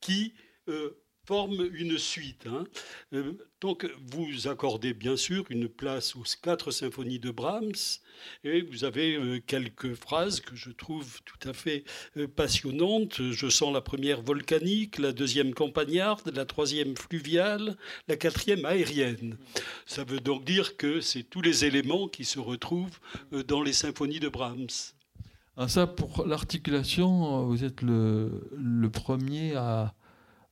[0.00, 0.34] qui
[0.68, 2.46] euh, forment une suite.
[2.46, 2.64] Hein.
[3.12, 8.00] Euh, donc vous accordez bien sûr une place aux quatre symphonies de Brahms
[8.44, 11.84] et vous avez euh, quelques phrases que je trouve tout à fait
[12.16, 13.20] euh, passionnantes.
[13.30, 17.76] Je sens la première volcanique, la deuxième campagnarde, la troisième fluviale,
[18.08, 19.36] la quatrième aérienne.
[19.84, 23.00] Ça veut donc dire que c'est tous les éléments qui se retrouvent
[23.46, 24.94] dans les symphonies de Brahms.
[25.58, 29.92] Ah, ça, pour l'articulation, vous êtes le premier à,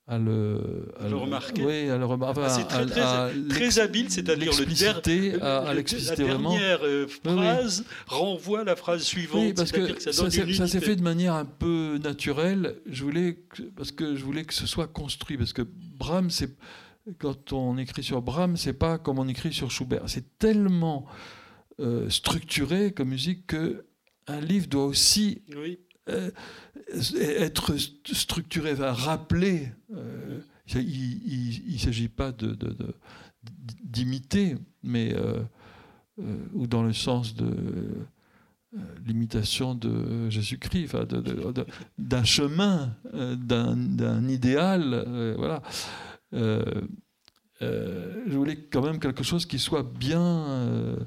[0.08, 1.64] à le, remarquer.
[1.64, 2.42] Oui, à le remarquer.
[2.44, 6.54] Ah, c'est très, très, habile, c'est-à-dire le à, à l'expliciter vraiment.
[6.54, 9.42] La dernière euh, phrase renvoie à la phrase suivante.
[9.42, 12.76] Oui, parce que, ça, ça s'est fait de manière un peu naturelle.
[12.86, 13.36] Je voulais
[13.74, 16.56] parce que je voulais que ce soit construit, parce que Brahms, c'est
[17.18, 20.02] quand on écrit sur Brahms, c'est pas comme on écrit sur Schubert.
[20.06, 21.06] C'est tellement
[21.80, 23.86] euh, structuré comme musique que
[24.28, 25.80] un livre doit aussi oui.
[26.08, 26.30] Euh,
[26.92, 27.74] être
[28.12, 29.68] structuré, va rappeler.
[29.94, 30.40] Euh,
[30.74, 32.56] il ne s'agit pas de,
[33.84, 35.42] d'imiter, mais euh,
[36.52, 37.48] ou dans le sens de
[39.06, 41.06] l'imitation de Jésus-Christ, enfin
[41.98, 45.62] d'un chemin, d'un, idéal, voilà.
[46.32, 46.76] je
[48.36, 50.98] voulais quand même quelque chose qui soit bien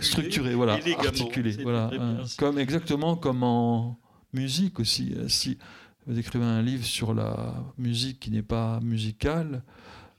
[0.00, 2.18] structuré, voilà, articulé, voilà, hein.
[2.38, 3.98] comme exactement comme en
[4.32, 5.12] musique aussi.
[5.16, 5.58] Euh, si
[6.06, 9.62] vous écrivez un livre sur la musique qui n'est pas musicale.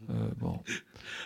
[0.10, 0.60] Euh, bon.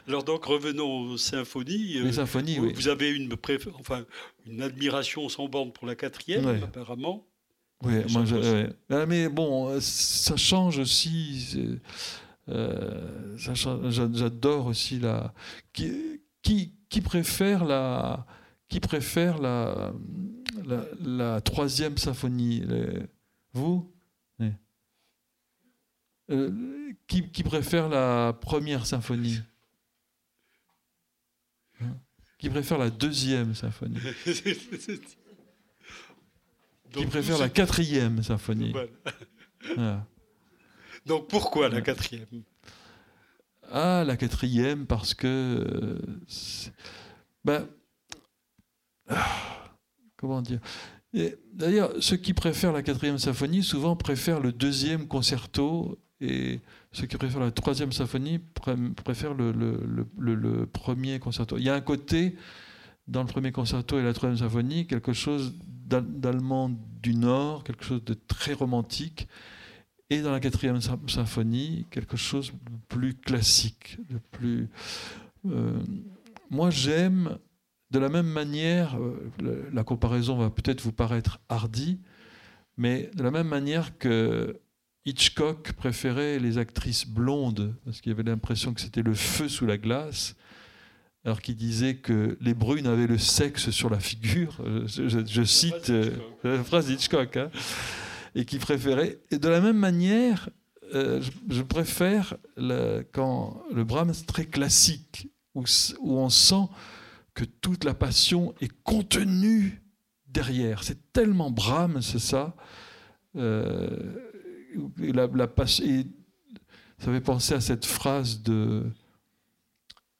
[0.07, 1.99] Alors donc revenons aux symphonies.
[2.01, 2.73] Les symphonies, vous, oui.
[2.75, 4.05] vous avez une, préf- enfin,
[4.45, 7.25] une admiration sans borne pour la quatrième, apparemment.
[7.83, 8.69] Oui, moi, je- ouais.
[8.89, 11.57] Ah, mais bon, euh, ça change aussi.
[12.49, 15.33] euh, J'adore aussi la.
[15.73, 18.25] Qui, qui, qui préfère la.
[18.67, 19.93] Qui préfère la,
[20.65, 23.03] la, la troisième symphonie les-
[23.53, 23.93] Vous
[24.39, 24.51] Oui.
[26.31, 26.51] Euh,
[27.07, 29.39] qui, qui préfère la première symphonie
[31.81, 31.95] Hein
[32.39, 33.99] Qui préfère la deuxième symphonie
[36.91, 38.87] Qui préfère la quatrième symphonie Voilà.
[39.75, 40.07] Voilà.
[41.05, 42.25] Donc pourquoi la quatrième?
[43.71, 45.27] Ah, la quatrième, parce que.
[45.27, 45.99] euh,
[47.43, 47.71] ben, ah,
[50.17, 50.59] comment dire?
[51.53, 56.59] D'ailleurs, ceux qui préfèrent la quatrième symphonie, souvent préfèrent le deuxième concerto, et
[56.91, 61.57] ceux qui préfèrent la troisième symphonie pré- préfèrent le, premier concerto.
[61.57, 62.35] Il y a un côté,
[63.07, 65.53] dans le premier concerto et la troisième symphonie, quelque chose
[65.85, 69.27] d'al- d'allemand du Nord, quelque chose de très romantique,
[70.09, 74.69] et dans la quatrième sym- symphonie, quelque chose de plus classique, de plus.
[75.45, 75.79] euh,
[76.49, 77.37] moi, j'aime
[77.91, 78.97] de la même manière.
[78.99, 81.99] euh, la comparaison va peut-être vous paraître hardie,
[82.77, 84.59] mais de la même manière que
[85.05, 89.77] Hitchcock préférait les actrices blondes parce qu'il avait l'impression que c'était le feu sous la
[89.77, 90.35] glace.
[91.23, 95.25] Alors qu'il disait que les brunes avaient le sexe sur la figure, Euh, je, je-
[95.25, 96.11] je cite euh,
[96.43, 97.49] la phrase d'Hitchcock, hein
[98.35, 99.19] et qui préférait.
[99.31, 100.49] Et de la même manière,
[100.93, 105.63] euh, je, je préfère le- quand le Brahms très classique, où
[106.19, 106.67] on sent
[107.35, 109.83] que toute la passion est contenue
[110.27, 110.83] derrière.
[110.83, 112.55] C'est tellement Brahms, c'est ça.
[113.35, 114.13] Euh,
[114.97, 118.83] la, ça fait penser à cette phrase de,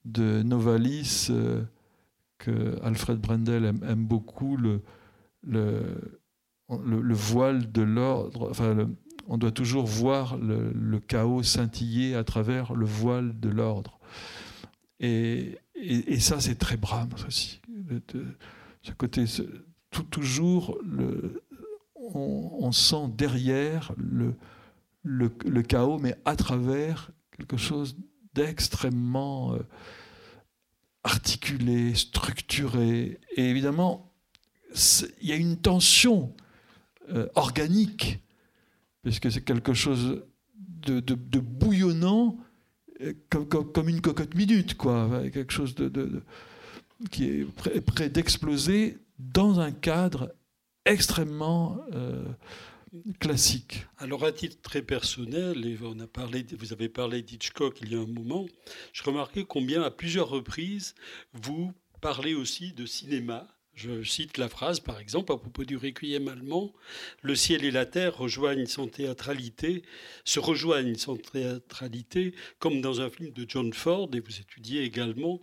[0.04, 1.64] de Novalis euh,
[2.38, 4.82] que Alfred Brendel aime, beaucoup, le,
[5.42, 6.20] le,
[6.70, 8.90] le, le voile de l'ordre, enfin,
[9.28, 14.00] on doit toujours voir le chaos scintiller à travers le voile de l'ordre.
[15.00, 17.62] Et, et, ça, c'est très Brahms aussi.
[18.82, 19.26] Ce côté,
[19.92, 20.78] tout, toujours,
[21.96, 27.98] on, sent derrière le, chaos, mais à travers quelque chose
[28.34, 29.60] d'extrêmement euh,
[31.04, 33.20] articulé, structuré.
[33.36, 34.12] Et évidemment,
[35.22, 36.34] il y a une tension
[37.10, 38.20] euh, organique,
[39.04, 40.24] puisque c'est quelque chose
[40.86, 42.38] de, bouillonnant,
[43.30, 45.06] comme, comme- une cocotte minute, quoi.
[45.06, 46.22] Enfin, Quelque chose de,
[47.12, 47.46] qui est
[47.82, 50.34] prêt, d'exploser dans un cadre
[50.86, 52.24] extrêmement euh,
[53.20, 53.86] classique.
[53.98, 58.00] Alors, à titre très personnel, on a parlé, vous avez parlé d'Hitchcock il y a
[58.00, 58.46] un moment,
[58.94, 60.96] je remarquais combien, à plusieurs reprises,
[61.34, 63.48] vous parlez aussi de cinéma.
[63.76, 66.74] Je cite la phrase, par exemple, à propos du requiem allemand
[67.22, 69.84] Le ciel et la terre rejoignent sans théâtralité,
[70.24, 75.42] se rejoignent sans théâtralité, comme dans un film de John Ford, et vous étudiez également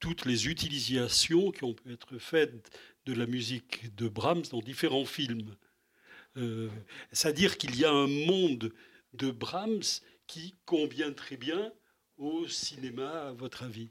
[0.00, 2.70] toutes les utilisations qui ont pu être faites
[3.04, 5.54] de la musique de Brahms dans différents films.
[6.38, 6.70] Euh,
[7.12, 8.72] C'est-à-dire qu'il y a un monde
[9.12, 11.70] de Brahms qui convient très bien
[12.16, 13.90] au cinéma, à votre avis?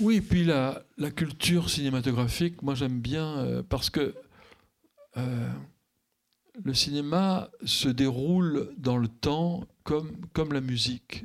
[0.00, 0.82] Oui, puis la,
[1.14, 4.14] culture cinématographique, moi j'aime bien euh, parce que
[5.16, 5.48] euh,
[6.64, 11.24] le cinéma se déroule dans le temps comme, la musique.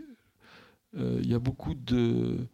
[0.95, 2.47] Euh, Il y a beaucoup de...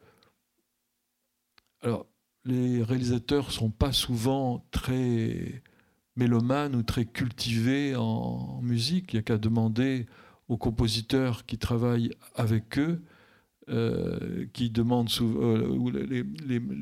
[1.82, 2.06] Alors,
[2.46, 5.62] les réalisateurs ne sont pas souvent très
[6.16, 9.14] mélomanes ou très cultivés en musique.
[9.14, 10.06] Il n'y a qu'à demander
[10.48, 13.02] aux compositeurs qui travaillent avec eux
[13.68, 16.24] euh, qui demandent souvent, euh,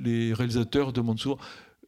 [0.03, 1.37] les, réalisateurs demandent souvent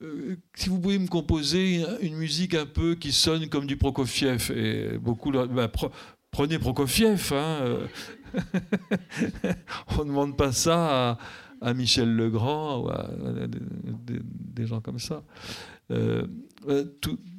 [0.02, 4.52] euh, si vous pouvez me composer une musique un peu qui sonne comme du Prokofiev.
[4.56, 5.92] Et beaucoup, bah, pre-
[6.32, 7.34] prenez Prokofiev.
[7.34, 7.88] hein, euh.
[9.98, 11.18] On ne demande pas ça
[11.62, 13.10] à, Michel Legrand ou à,
[13.48, 15.24] des, gens comme ça.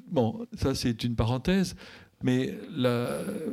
[0.08, 1.74] Bon, ça c'est une parenthèse.
[2.26, 2.58] Mais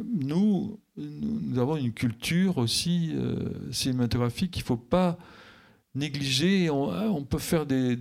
[0.04, 5.20] nous, nous avons une culture aussi euh, cinématographique qu'il ne faut pas
[5.94, 6.72] négliger.
[6.72, 7.96] On, peut faire des,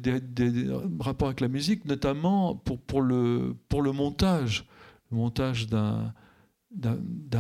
[0.99, 4.64] rapports avec la musique, notamment pour, pour, le, pour le montage.
[5.11, 6.14] Le montage d'un,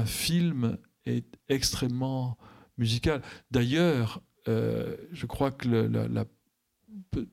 [0.04, 0.76] film
[1.06, 2.36] est extrêmement
[2.76, 3.22] musical.
[3.50, 6.26] D'ailleurs, euh, je crois que la-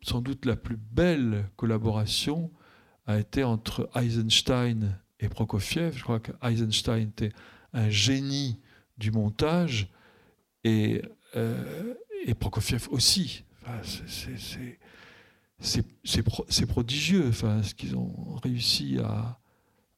[0.01, 2.53] sans doute la plus belle collaboration
[3.05, 5.95] a été entre Eisenstein et Prokofiev.
[5.95, 7.32] Je crois qu'Eisenstein était
[7.74, 8.59] un génie
[8.97, 9.88] du montage
[10.63, 11.01] et,
[11.36, 11.93] euh,
[12.26, 13.43] et Prokofiev aussi.
[15.59, 19.39] c'est prodigieux enfin, ce qu'ils ont réussi à,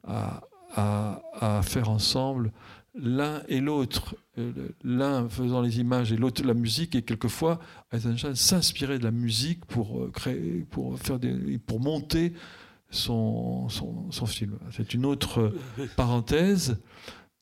[0.04, 0.42] à,
[0.76, 2.52] à, faire ensemble
[2.94, 4.52] l'un et l'autre, euh,
[4.84, 7.60] l'un faisant les images et l'autre la musique, et quelquefois
[7.92, 12.34] Eisenstein s'inspirait de la musique pour euh, créer, pour faire des, pour monter
[12.92, 14.60] son, son, film.
[14.72, 15.54] C'est une autre
[15.96, 16.78] parenthèse,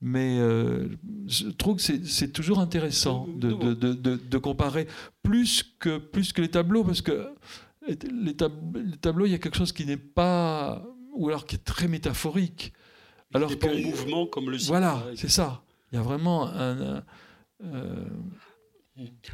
[0.01, 0.87] mais euh,
[1.27, 4.87] je trouve que c'est toujours intéressant de, de, de, de, comparer
[5.23, 7.29] plus que, plus que les tableaux, parce que
[7.87, 11.87] les, tableaux, il y a quelque chose qui n'est pas, ou alors qui est très
[11.87, 12.73] métaphorique.
[13.33, 15.61] Alors que, en mouvement comme le Voilà, c'est ça.
[15.91, 17.03] Il y a vraiment un.
[17.63, 18.05] Euh,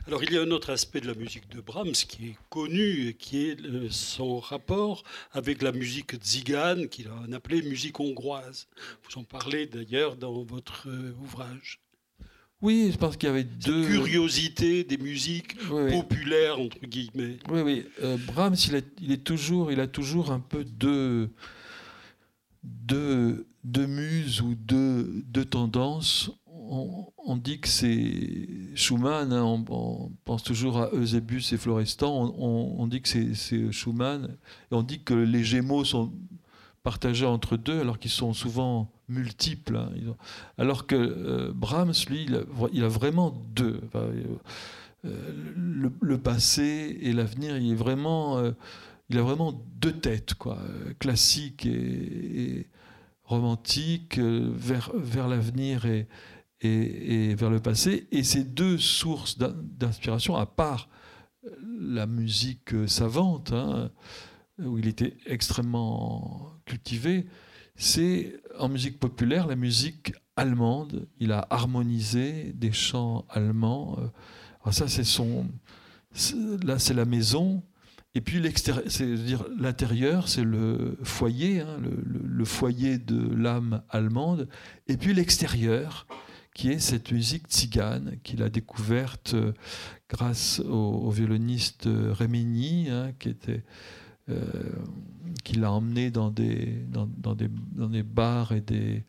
[0.07, 3.07] alors il y a un autre aspect de la musique de Brahms qui est connu,
[3.07, 3.57] et qui est
[3.89, 8.68] son rapport avec la musique tzigane, qu'il a appelé musique hongroise.
[9.03, 11.80] Vous en parlez d'ailleurs dans votre euh, ouvrage.
[12.61, 13.86] Oui, je pense qu'il y avait deux.
[13.86, 17.38] curiosité des musiques populaires, entre guillemets.
[17.49, 17.86] Oui, oui.
[18.01, 21.30] Euh, Brahms, il, il, est toujours, il a toujours un peu deux,
[22.63, 26.32] deux, deux muses ou deux, deux tendances.
[26.68, 33.01] On, dit que c'est Schumann, hein, on, pense toujours à Eusebius et Florestan, on, dit
[33.01, 34.36] que c'est Schumann,
[34.72, 36.11] et on dit que les Gémeaux sont
[36.84, 39.78] partagés entre deux, alors qu'ils sont souvent multiples.
[39.78, 39.91] Hein.
[40.57, 42.28] Alors que euh, Brahms, lui,
[42.74, 43.82] il a, vraiment deux.
[43.95, 44.24] Euh,
[45.55, 47.76] le, le, passé et l'avenir, il.
[47.76, 48.51] Euh,
[49.09, 50.57] il a vraiment deux têtes, quoi,
[50.99, 52.68] classique et,
[53.26, 56.07] romantique, euh, vers, vers l'avenir et,
[56.66, 58.07] et, vers le passé.
[58.11, 60.89] Et ces deux sources d'inspiration, à part
[61.80, 63.91] la musique savante, hein,
[64.59, 67.26] où il était extrêmement cultivé,
[67.76, 71.07] c'est en musique populaire la musique allemande.
[71.20, 73.97] Il a harmonisé des chants allemands.
[74.61, 75.47] Alors ça, c'est son.
[76.63, 77.63] Là, c'est la maison.
[78.16, 84.47] Et puis l'extérieur, c'est-à-dire l'intérieur, c'est le foyer, hein, le, foyer de l'âme allemande.
[84.88, 86.07] Et puis l'extérieur,
[86.56, 89.53] qui est cette musique tzigane qu'il a découverte euh,
[90.10, 93.64] grâce au, violoniste Rémini, hein, qui était
[94.30, 94.41] euh,
[95.56, 99.06] l'a emmené dans des, dans, des, dans des bars et des,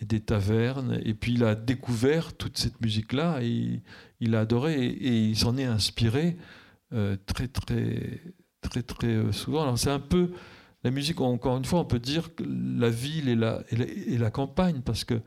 [0.00, 1.00] et des tavernes.
[1.04, 3.82] Et puis il a découvert toute cette musique-là et
[4.20, 6.36] il a adoré et il s'en est inspiré
[6.92, 8.20] euh, très très
[8.60, 9.62] très très euh, souvent.
[9.62, 10.30] Alors c'est un peu
[10.84, 11.20] la musique.
[11.20, 15.20] Encore une fois, on peut dire la ville et la et la, campagne parce que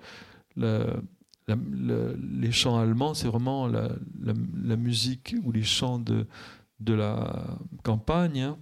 [1.56, 6.28] les chants allemands, c'est vraiment la, musique ou les chants de
[6.80, 8.58] de la campagne, hein.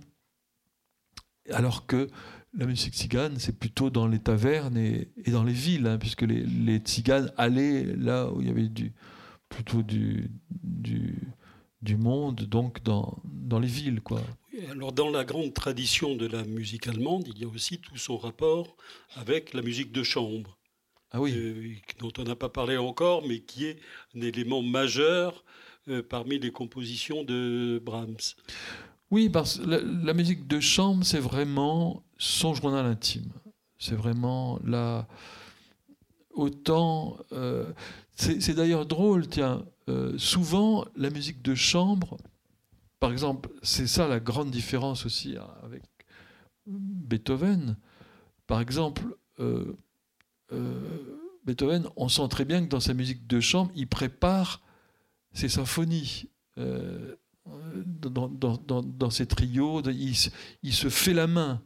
[1.52, 2.08] alors que
[2.54, 6.44] la musique tzigane, c'est plutôt dans les tavernes et, dans les villes, hein, puisque les,
[6.44, 8.70] les tziganes allaient là où il y avait
[9.50, 11.16] plutôt du, du,
[11.82, 14.02] du monde, donc dans, dans les villes.
[14.02, 14.22] Quoi.
[14.72, 18.18] Alors dans la grande tradition de la musique allemande, il y a aussi tout son
[18.18, 18.76] rapport
[19.16, 20.57] avec la musique de chambre.
[21.12, 21.34] Ah oui.
[21.36, 23.80] Euh, dont on n'a pas parlé encore, mais qui est
[24.16, 25.44] un élément majeur
[25.88, 28.36] euh, parmi les compositions de Brahms.
[29.10, 33.32] Oui, parce que la, musique de chambre, c'est vraiment son journal intime.
[33.78, 35.08] C'est vraiment la.
[36.32, 37.18] Autant.
[37.32, 37.72] Euh,
[38.14, 39.64] c'est d'ailleurs drôle, tiens,
[40.18, 42.18] souvent, la musique de chambre,
[43.00, 45.84] par exemple, c'est ça la grande différence aussi avec
[46.66, 47.78] Beethoven.
[48.48, 49.04] Par exemple,
[49.40, 49.78] euh,
[51.46, 54.62] Beethoven, on sent très bien que dans sa musique de chambre, il prépare
[55.34, 56.30] ses symphonies.
[57.46, 61.62] Dans, ses trios, il, se fait la main.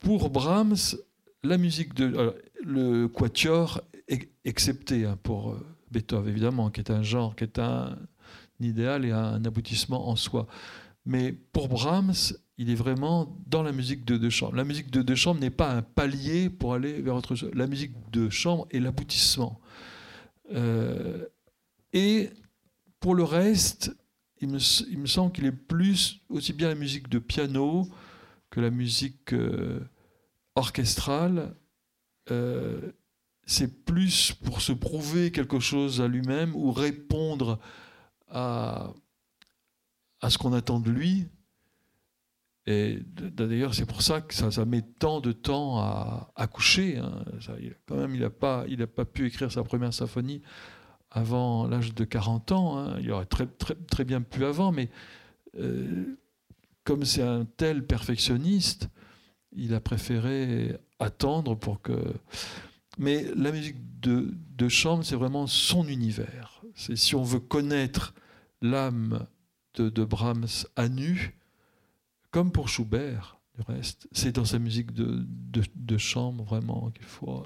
[0.00, 0.96] Pour Brahms,
[1.42, 2.34] la musique de.
[2.62, 3.80] le quatuor,
[4.44, 5.56] excepté hein, pour
[5.90, 7.96] Beethoven, évidemment, qui est un genre, qui est un,
[8.60, 10.46] idéal et un aboutissement en soi.
[11.04, 14.56] Mais pour Brahms, il est vraiment dans la musique de deux chambres.
[14.56, 17.50] La musique de deux chambres n'est pas un palier pour aller vers autre chose.
[17.54, 19.60] La musique de chambre est l'aboutissement.
[20.54, 21.26] Euh,
[21.92, 22.30] et
[22.98, 23.94] pour le reste,
[24.40, 24.58] il me,
[24.90, 27.88] il me semble qu'il est plus aussi bien la musique de piano
[28.50, 29.80] que la musique euh,
[30.54, 31.54] orchestrale.
[32.30, 32.92] Euh,
[33.46, 37.60] c'est plus pour se prouver quelque chose à lui-même ou répondre
[38.28, 38.92] à,
[40.20, 41.26] à ce qu'on attend de lui.
[42.66, 46.98] Et d'ailleurs, c'est pour ça que ça, met tant de temps à accoucher.
[46.98, 47.24] Hein.
[47.86, 50.42] quand même, il n'a pas, il pas pu écrire sa première symphonie
[51.10, 52.78] avant l'âge de 40 ans.
[52.78, 52.98] Hein.
[53.00, 54.90] Il aurait très, très, bien pu avant, mais
[55.58, 56.18] euh,
[56.84, 58.88] comme c'est un tel perfectionniste,
[59.52, 61.92] il a préféré attendre pour que.
[62.98, 66.62] Mais la musique de, chambre, c'est vraiment son univers.
[66.74, 68.14] Si on veut connaître
[68.62, 69.26] l'âme
[69.74, 71.35] de, Brahms à nu,
[72.36, 75.24] comme pour Schubert, du reste, c'est dans sa musique de,
[75.74, 77.42] de, chambre vraiment qu'il faut.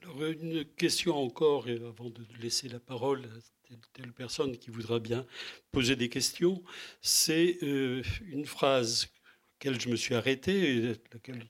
[0.00, 5.26] Alors, une question encore, avant de laisser la parole à telle, personne qui voudra bien
[5.72, 6.62] poser des questions,
[7.02, 9.08] c'est euh, une phrase
[9.52, 11.44] laquelle je me suis arrêté, laquelle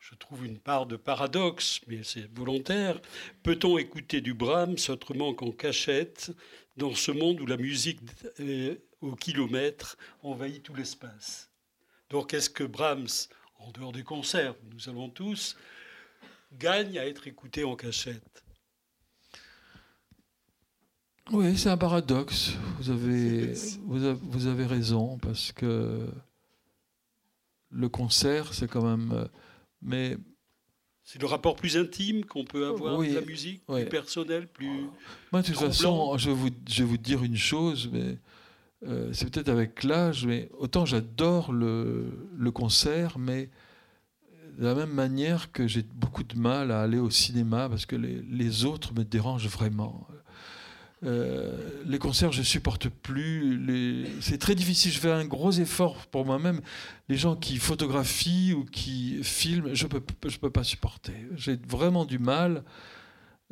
[0.00, 3.00] je trouve une part de paradoxe, mais c'est volontaire.
[3.44, 6.32] Peut-on écouter du Brahms autrement qu'en cachette
[6.76, 8.00] dans ce monde où la musique
[8.40, 11.52] euh, au kilomètre envahit tout l'espace?
[12.10, 13.08] Donc est-ce que Brahms,
[13.58, 15.56] en dehors des concerts, nous allons tous,
[16.52, 18.44] gagne à être écouté en cachette?
[21.32, 22.52] Oui, c'est un paradoxe.
[22.78, 23.52] Vous avez,
[23.84, 26.06] vous avez, vous avez raison, parce que
[27.70, 29.10] le concert, c'est quand même.
[29.12, 29.26] euh,
[29.82, 30.16] Mais
[31.02, 33.80] C'est le rapport plus intime qu'on peut avoir Oui, de la musique, oui.
[33.82, 34.86] plus personnel, plus...
[35.32, 38.18] moi, de toute façon, je vais, vous, je vais vous dire une chose, mais
[38.84, 43.48] euh, c'est peut-être avec l'âge, mais autant j'adore le, concert, mais
[44.58, 47.96] de la même manière que j'ai beaucoup de mal à aller au cinéma parce que
[47.96, 50.06] les, autres me dérangent vraiment.
[51.04, 54.08] Euh, les concerts, je supporte plus.
[54.20, 54.92] C'est très difficile.
[54.92, 56.60] Je fais un gros effort pour moi-même.
[57.08, 61.28] Les gens qui photographient ou qui filment, je peux, je peux pas supporter.
[61.34, 62.64] J'ai vraiment du mal.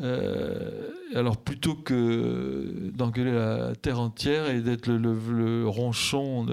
[0.00, 6.44] Euh, alors plutôt que d'engueuler la terre entière et d'être le, ronchon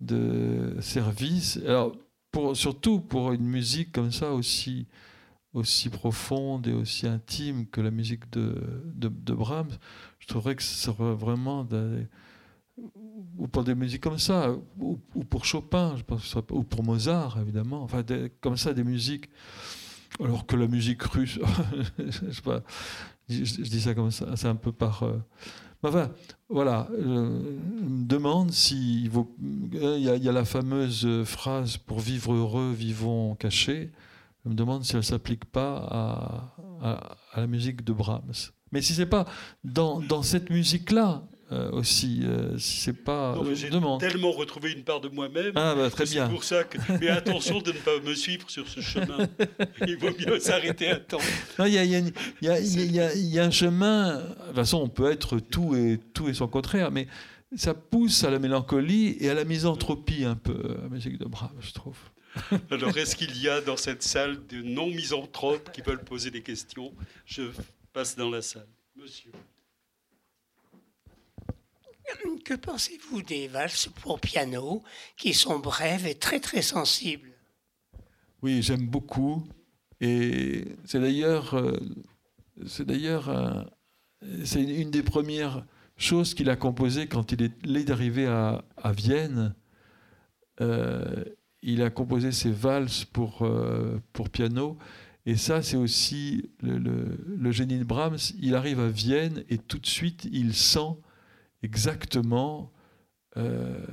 [0.00, 1.96] de, service, alors
[2.54, 4.86] surtout pour une musique comme ça aussi
[5.54, 9.78] aussi profonde et aussi intime que la musique de, Brahms,
[10.18, 11.66] je trouverais que ce serait vraiment
[13.36, 17.38] ou pour des musiques comme ça, ou, ou pour Chopin, je pense, ou pour Mozart
[17.40, 18.02] évidemment, enfin
[18.40, 19.28] comme ça des musiques,
[20.20, 21.38] alors que la musique russe,
[21.98, 22.62] je, pas,
[23.28, 25.02] dis ça comme ça, c'est un peu par.
[25.04, 25.18] euh,
[25.84, 26.12] Enfin,
[26.48, 29.10] voilà, je me demande s'il.
[29.72, 33.90] Il y, a, la fameuse phrase pour vivre heureux, vivons cachés.
[34.44, 38.52] Je me demande si elle s'applique pas à, la musique de Brahms.
[38.70, 39.26] Mais si c'est pas
[39.64, 43.34] dans cette musique-là euh, aussi, euh, si c'est pas.
[43.36, 44.00] Non, mais je J'ai demande.
[44.00, 45.52] tellement retrouvé une part de moi-même.
[45.54, 46.28] Ah, bah, très C'est bien.
[46.28, 46.78] pour ça que.
[47.00, 49.28] Mais attention de ne pas me suivre sur ce chemin.
[49.86, 51.18] Il vaut mieux s'arrêter à temps.
[51.58, 54.16] Non, Il y y a y un chemin.
[54.18, 57.06] De toute façon, on peut être tout et, tout et son contraire, mais
[57.54, 61.50] ça pousse à la mélancolie et à la misanthropie un peu, la musique de Brahms,
[61.60, 61.98] je trouve.
[62.70, 66.94] Alors, est-ce qu'il y a dans cette salle de non-misanthropes qui veulent poser des questions?
[67.26, 67.42] Je
[67.92, 68.66] passe dans la salle.
[68.96, 69.30] Monsieur.
[72.44, 74.82] Que pensez-vous des valses pour piano
[75.16, 77.30] qui sont brèves et très très sensibles?
[78.42, 79.44] Oui, j'aime beaucoup.
[80.00, 81.78] Et c'est d'ailleurs, euh,
[82.66, 83.66] c'est d'ailleurs, un-
[84.44, 85.64] c'est une des premières
[85.96, 87.42] choses qu'il a composées quand il
[87.76, 89.54] est, arrivé à, à Vienne.
[90.60, 91.24] Euh,
[91.62, 94.76] il a composé ses valses pour, euh, pour piano.
[95.24, 98.18] Et ça, c'est aussi le génie de Brahms.
[98.40, 100.96] Il arrive à Vienne et tout de suite, il sent
[101.62, 102.72] exactement
[103.36, 103.84] euh,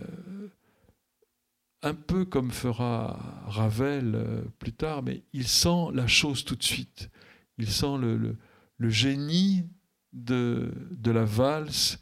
[1.82, 6.64] un peu comme fera Ravel euh, plus tard, mais il sent la chose tout de
[6.64, 7.10] suite.
[7.58, 8.38] Il sent le,
[8.90, 9.66] génie
[10.14, 12.00] de, de la valse.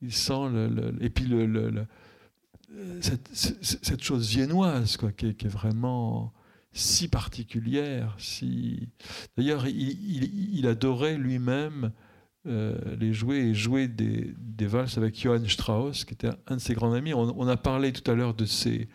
[0.00, 0.50] Il sent
[1.00, 1.30] et puis
[3.00, 6.32] cette, chose viennoise quoi, qui, est, vraiment
[6.72, 8.14] si particulière.
[8.18, 8.88] Si...
[9.36, 11.92] D'ailleurs, il, il- il adorait lui-même
[12.46, 16.60] euh, les jouer et jouer des, des valses avec Johann Strauss, qui était un de
[16.60, 17.14] ses grands amis.
[17.14, 18.88] On, a parlé tout à l'heure de ses,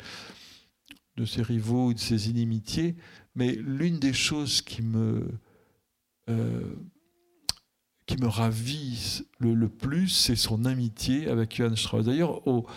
[1.17, 2.95] de ses rivaux, de ses inimitiés,
[3.33, 5.27] mais l'une des choses qui me,
[6.29, 6.75] euh,
[8.05, 12.05] qui me ravit le, plus, c'est son amitié avec Johann Strauss.
[12.05, 12.67] D'ailleurs, au,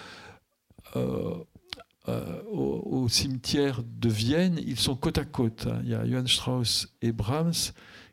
[0.97, 5.67] euh, au cimetière de Vienne, ils sont côte à côte.
[5.67, 5.81] hein.
[5.85, 7.73] Il y a Johann Strauss et Brahms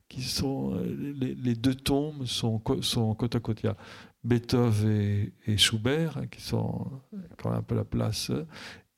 [0.10, 3.62] qui sont euh, les, deux tombes sont, sont côte à côte.
[3.64, 3.78] Il y a
[4.24, 6.92] Beethoven et, Schubert hein, qui sont
[7.38, 8.32] quand même un peu la place.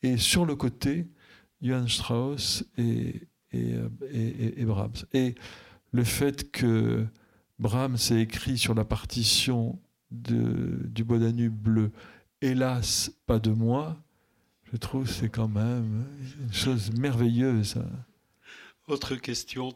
[0.02, 1.06] Et sur le côté,
[1.62, 5.06] Johann Strauss et, et, euh, et- et- Brahms.
[5.14, 5.36] Et
[5.92, 7.06] le fait que
[7.60, 9.78] Brahms ait écrit sur la partition
[10.10, 11.92] de, du Beau Danube bleu,
[12.42, 14.02] hélas, pas de moi,
[14.72, 16.06] je trouve c'est quand même
[16.42, 17.78] une chose merveilleuse.
[17.78, 17.86] hein.
[18.88, 19.72] Autre question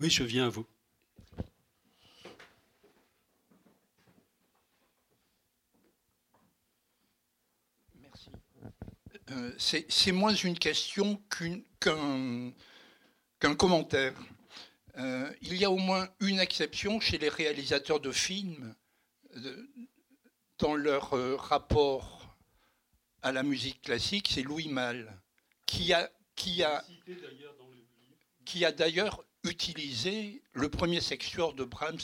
[0.00, 0.66] Oui, je viens à vous.
[8.00, 8.30] Merci.
[9.30, 11.22] euh, c'est moins une question
[11.80, 14.14] qu'un commentaire.
[14.96, 18.74] Euh, il y a au moins une exception chez les réalisateurs de films
[20.58, 22.36] dans leur rapport
[23.22, 25.20] à la musique classique, c'est Louis Malle,
[25.66, 26.84] qui a, qui a,
[28.44, 31.98] qui a d'ailleurs utilisé le premier sextuor de Brahms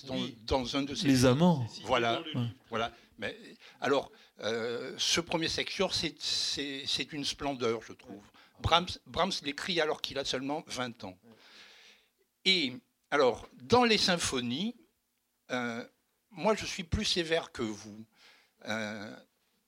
[0.44, 1.66] dans, un de ses Les amants.
[1.84, 2.22] Voilà,
[2.68, 2.92] voilà.
[3.18, 3.36] Mais
[3.80, 4.10] alors,
[4.42, 8.22] euh, ce premier sextuor, c'est une splendeur, je trouve.
[8.60, 11.18] Brahms, Brahms l'écrit alors qu'il a seulement 20 ans.
[12.44, 12.74] Et
[13.10, 14.76] alors, dans les symphonies,
[15.50, 15.84] euh,
[16.30, 18.04] moi, je suis plus sévère que vous.
[18.66, 19.16] Euh,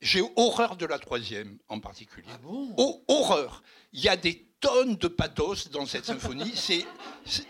[0.00, 2.28] j'ai horreur de la troisième en particulier.
[2.32, 2.74] Ah bon?
[3.08, 3.62] Horreur.
[3.92, 6.52] Il y a des tonnes de pathos dans cette symphonie.
[6.56, 6.86] C'est,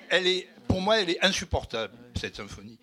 [0.08, 2.78] elle est, pour moi, elle est insupportable, cette symphonie.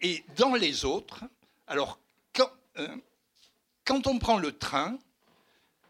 [0.00, 1.20] Et dans les autres,
[1.68, 2.00] alors,
[2.34, 2.88] quand, euh,
[3.84, 4.98] quand on prend le train,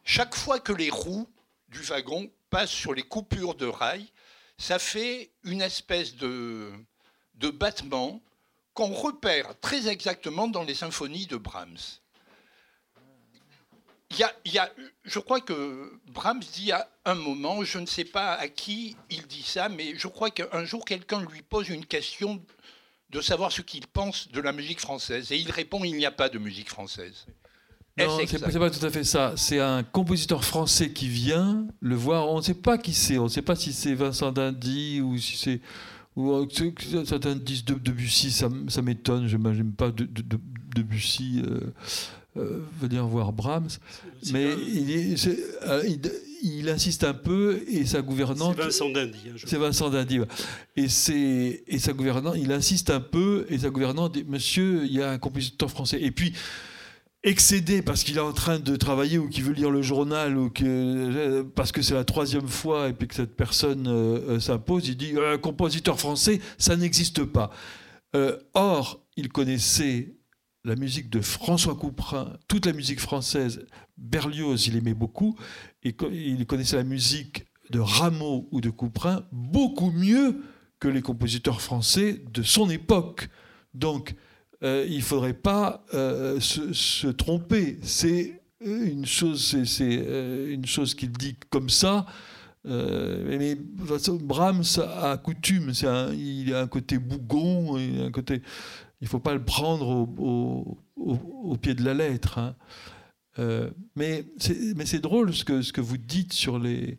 [0.04, 1.28] chaque fois que les roues
[1.68, 4.06] du wagon passent sur les coupures de rails,
[4.58, 6.72] ça fait une espèce de,
[7.34, 8.20] de battement
[8.74, 12.00] qu'on repère très exactement dans les symphonies de Brahms
[14.10, 14.70] il y a,
[15.04, 19.26] je crois que Brahms dit à un moment, je ne sais pas à qui il
[19.26, 22.40] dit ça, mais je crois qu'un jour quelqu'un lui pose une question
[23.10, 25.32] de savoir ce qu'il pense de la musique française.
[25.32, 27.26] Et il répond, il n'y a pas de musique française.
[27.98, 29.32] Non, c'est pas, pas tout à fait ça.
[29.36, 32.28] C'est un compositeur français qui vient le voir.
[32.28, 33.16] On ne sait pas qui c'est.
[33.16, 35.60] On ne sait pas si c'est Vincent Dindy ou si c'est
[36.16, 36.46] ou euh,
[37.04, 38.32] certains disent de Debussy.
[38.32, 39.28] Ça, ça m'étonne.
[39.28, 40.38] Je n'aime pas de, de,
[40.74, 41.42] Debussy.
[41.44, 41.70] Euh, euh,
[42.80, 43.78] venir voir Brahms,
[44.32, 45.82] mais euh,
[46.42, 48.56] il, insiste un peu et sa gouvernante.
[48.56, 49.18] C'est Vincent Dindy.
[49.28, 50.20] Hein, c'est Vincent Dindy.
[50.76, 50.88] Et,
[51.78, 55.18] sa gouvernante, il insiste un peu et sa gouvernante dit Monsieur, il y a un
[55.18, 56.00] compositeur français.
[56.00, 56.32] Et puis
[57.22, 60.48] excédé parce qu'il est en train de travailler ou qu'il veut lire le journal ou
[60.48, 64.96] que parce que c'est la troisième fois et puis que cette personne euh, s'impose, il
[64.96, 67.50] dit un compositeur français, ça n'existe pas.
[68.54, 70.16] or, il connaissait
[70.66, 73.64] la musique de François Couperin, toute la musique française,
[73.96, 75.36] Berlioz, il aimait beaucoup,
[75.84, 80.42] et il connaissait la musique de Rameau ou de Couperin beaucoup mieux
[80.80, 83.28] que les compositeurs français de son époque.
[83.74, 84.16] Donc,
[84.64, 87.78] euh, il ne faudrait pas euh, se, tromper.
[87.82, 92.06] C'est une chose, c'est euh, une chose qu'il dit comme ça.
[92.64, 95.70] mais Brahms a coutume,
[96.18, 98.42] il a un côté bougon, un côté
[99.00, 102.38] il ne faut pas le prendre au, pied de la lettre.
[102.38, 102.56] Hein.
[103.38, 106.98] Euh, mais c'est drôle ce que, vous dites sur les,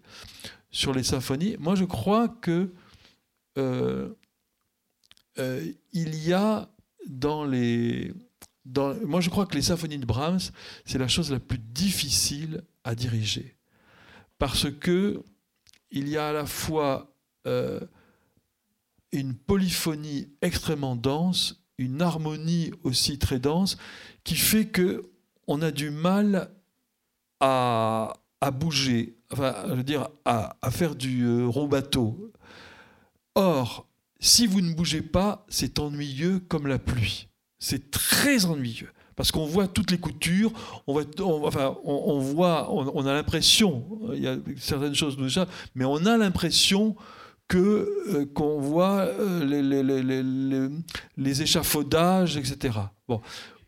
[0.69, 1.55] sur les symphonies.
[1.59, 2.71] Moi, je crois que
[3.57, 4.09] euh,
[5.39, 6.69] euh, il y a
[7.07, 8.13] dans les...
[9.05, 10.51] Moi, je crois que les symphonies de Brahms,
[10.85, 13.55] c'est la chose la plus difficile à diriger.
[14.37, 15.23] Parce que
[15.89, 17.13] il y a à la fois
[19.13, 23.77] une polyphonie extrêmement dense une harmonie aussi très dense
[24.23, 25.03] qui fait que
[25.47, 26.49] on a du mal
[27.39, 28.13] à,
[28.53, 32.31] bouger, enfin, je veux dire, à, faire du euh, bateau.
[33.35, 33.87] Or,
[34.19, 37.27] si vous ne bougez pas, c'est ennuyeux comme la pluie.
[37.59, 40.51] C'est très ennuyeux parce qu'on voit toutes les coutures,
[40.85, 41.03] on voit,
[41.43, 46.17] enfin, on, voit, on, a l'impression, il y a certaines choses déjà, mais on a
[46.17, 46.95] l'impression
[47.47, 47.57] que
[48.09, 50.69] euh, qu'on voit euh, les, les, les,
[51.17, 52.77] les, échafaudages, etc.
[53.07, 53.21] Bon,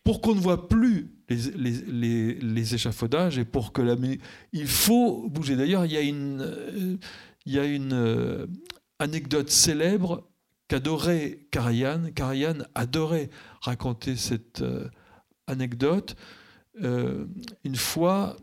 [0.03, 3.95] pour qu'on ne voit plus les, échafaudages et pour que la
[4.51, 5.55] il faut bouger.
[5.55, 6.97] D'ailleurs, il y a une, euh,
[7.45, 8.47] il y a une
[8.99, 10.29] anecdote célèbre
[10.67, 12.11] qu'adorait Karajan.
[12.13, 13.29] Karajan adorait
[13.61, 14.63] raconter cette
[15.47, 16.15] anecdote.
[16.75, 18.35] une fois,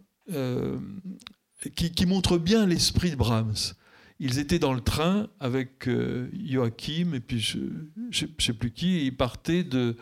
[1.77, 3.75] qui, qui, montre bien l'esprit de Brahms
[4.19, 8.97] ils étaient dans le train avec euh, Joachim et puis je ne sais plus qui,
[8.97, 9.97] et ils partaient de,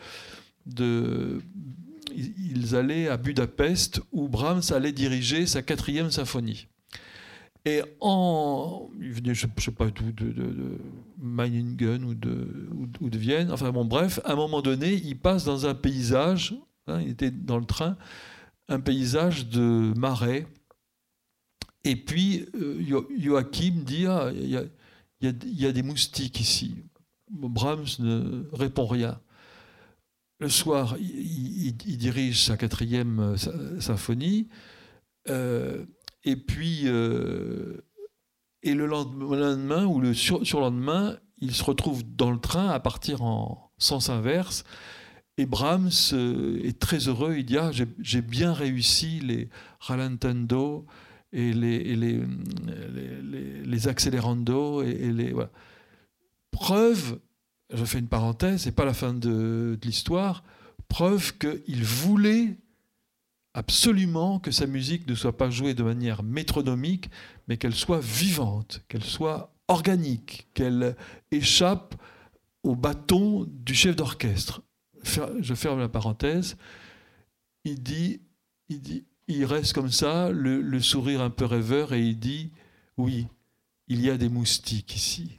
[2.15, 6.67] Ils allaient à Budapest où Brahms allait diriger sa quatrième symphonie.
[7.65, 8.89] Et en.
[9.01, 10.77] Il je ne sais pas d'où, de, de,
[11.19, 12.69] Meiningen ou de,
[13.01, 13.51] ou, de Vienne.
[13.51, 16.55] Enfin bon, bref, à un moment donné, il passe dans un paysage,
[16.87, 17.97] hein, il était dans le train,
[18.69, 20.45] un paysage de marais
[21.85, 22.83] et puis, euh,
[23.17, 24.49] Joachim dit ah, il
[25.21, 26.75] y, a, des moustiques ici.
[27.29, 29.21] Brahms ne répond rien.
[30.39, 34.49] Le soir, il, dirige sa quatrième euh, symphonie.
[35.29, 35.85] Euh,
[36.23, 42.79] et puis, et le lendemain, ou le surlendemain, il se retrouve dans le train à
[42.79, 44.63] partir en sens inverse.
[45.37, 45.91] Et Brahms
[46.63, 47.35] est très heureux.
[47.37, 50.87] Il dit ah, j'ai bien réussi les rallentando
[51.35, 52.21] et les, les,
[53.65, 54.81] les, accélérando.
[54.81, 55.51] Et, les, voilà.
[56.51, 57.19] Preuve,
[57.73, 60.43] je fais une parenthèse, c'est pas la fin de, de l'histoire,
[60.87, 62.57] preuve qu'il voulait
[63.53, 67.09] absolument que sa musique ne soit pas jouée de manière métronomique,
[67.47, 70.95] mais qu'elle soit vivante, qu'elle soit organique, qu'elle
[71.31, 71.95] échappe
[72.63, 74.61] au bâton du chef d'orchestre.
[75.39, 76.55] Je ferme la parenthèse.
[77.65, 78.21] Il dit,
[78.69, 82.51] il dit, il reste comme ça, le, sourire un peu rêveur, et il dit,
[82.97, 83.27] oui,
[83.87, 85.31] il y a des moustiques ici.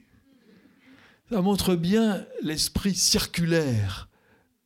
[1.31, 4.09] Ça montre bien l'esprit circulaire,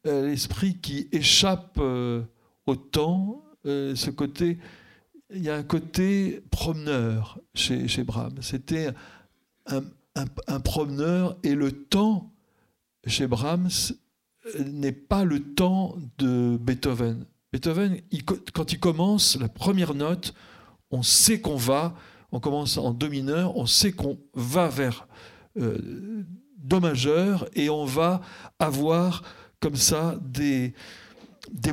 [0.06, 2.22] euh, l'esprit qui échappe euh,
[2.66, 4.58] au temps, euh, ce côté,
[5.32, 8.42] il y a un côté promeneur chez, Brahms.
[8.42, 8.90] C'était
[9.66, 12.32] un, promeneur et le temps
[13.06, 13.92] chez Brahms
[14.58, 17.26] n'est pas le temps de Beethoven.
[17.52, 18.00] Beethoven,
[18.52, 20.34] quand il commence la première note,
[20.90, 21.94] on sait qu'on va,
[22.32, 25.08] on commence en do mineur, on sait qu'on va vers
[25.58, 26.24] euh,
[26.58, 28.20] do majeur et on va
[28.58, 29.22] avoir
[29.58, 30.74] comme ça des,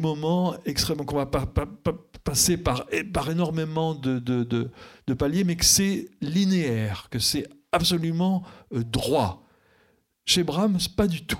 [0.01, 1.29] moments extrêmement qu'on va
[2.23, 2.85] passer par,
[3.29, 9.45] énormément de, de, de, paliers, mais que c'est linéaire, que c'est absolument euh, droit.
[10.25, 11.39] Chez Brahms, pas du tout.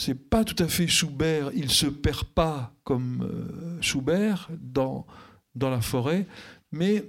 [0.00, 1.50] C'est pas tout à fait Schubert.
[1.54, 5.06] Il se perd pas comme euh, Schubert dans,
[5.54, 6.26] dans la forêt,
[6.72, 7.04] mais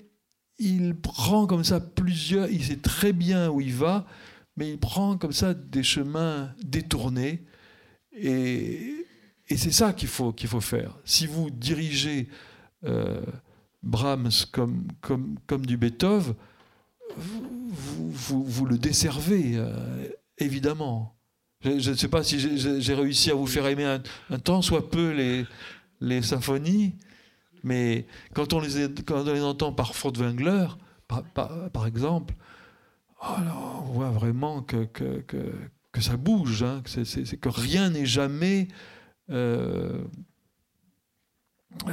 [0.60, 2.50] il prend comme ça plusieurs.
[2.50, 4.06] Il sait très bien où il va,
[4.58, 7.46] mais il prend comme ça des chemins détournés.
[8.12, 9.06] Et,
[9.48, 10.98] et c'est ça qu'il faut, qu'il faut faire.
[11.06, 12.28] Si vous dirigez
[12.84, 13.22] euh,
[13.84, 16.36] Brahms comme, comme, comme du Beethoven,
[17.16, 21.16] vous, vous, le desservez, euh, évidemment.
[21.64, 22.40] Je ne sais pas si
[22.82, 25.46] j'ai réussi à vous faire aimer un, un, temps soit peu
[26.00, 26.94] les, symphonies,
[27.64, 30.68] mais quand on les, entend par Furtwängler,
[31.08, 31.24] par,
[31.72, 32.34] par, exemple,
[33.22, 33.36] oh
[33.84, 34.88] on voit vraiment que,
[36.00, 38.68] ça bouge, hein, que, rien n'est jamais...
[39.30, 40.04] Euh,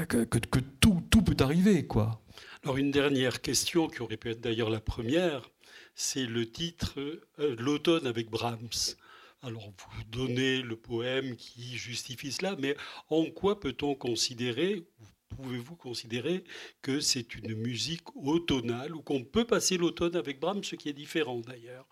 [0.09, 2.23] que, tout peut arriver, quoi.
[2.65, 5.51] Alors une dernière question qui aurait pu être d'ailleurs la première,
[5.95, 6.95] c'est le titre
[7.39, 8.97] euh, L'automne avec Brahms.
[9.43, 12.77] Alors vous donnez le poème qui justifie cela, mais
[13.09, 14.85] en quoi peut-on considérer,
[15.29, 16.43] pouvez-vous considérer
[16.83, 20.95] que c'est une musique automnale ou qu'on peut passer l'automne avec Brahms, ce qui est
[20.95, 21.87] différent d'ailleurs?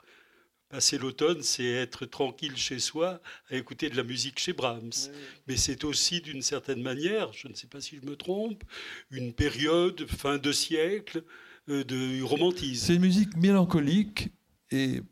[0.69, 3.21] Passer l'automne, c'est être tranquille chez soi
[3.51, 5.13] à écouter de la musique chez Brahms.
[5.47, 8.65] Mais c'est aussi, d'une certaine manière, je ne sais pas si je me trompe,
[9.13, 11.23] une période, fin de siècle,
[11.69, 12.85] euh, de romantisme.
[12.85, 14.31] C'est une musique mélancolique
[14.73, 15.03] et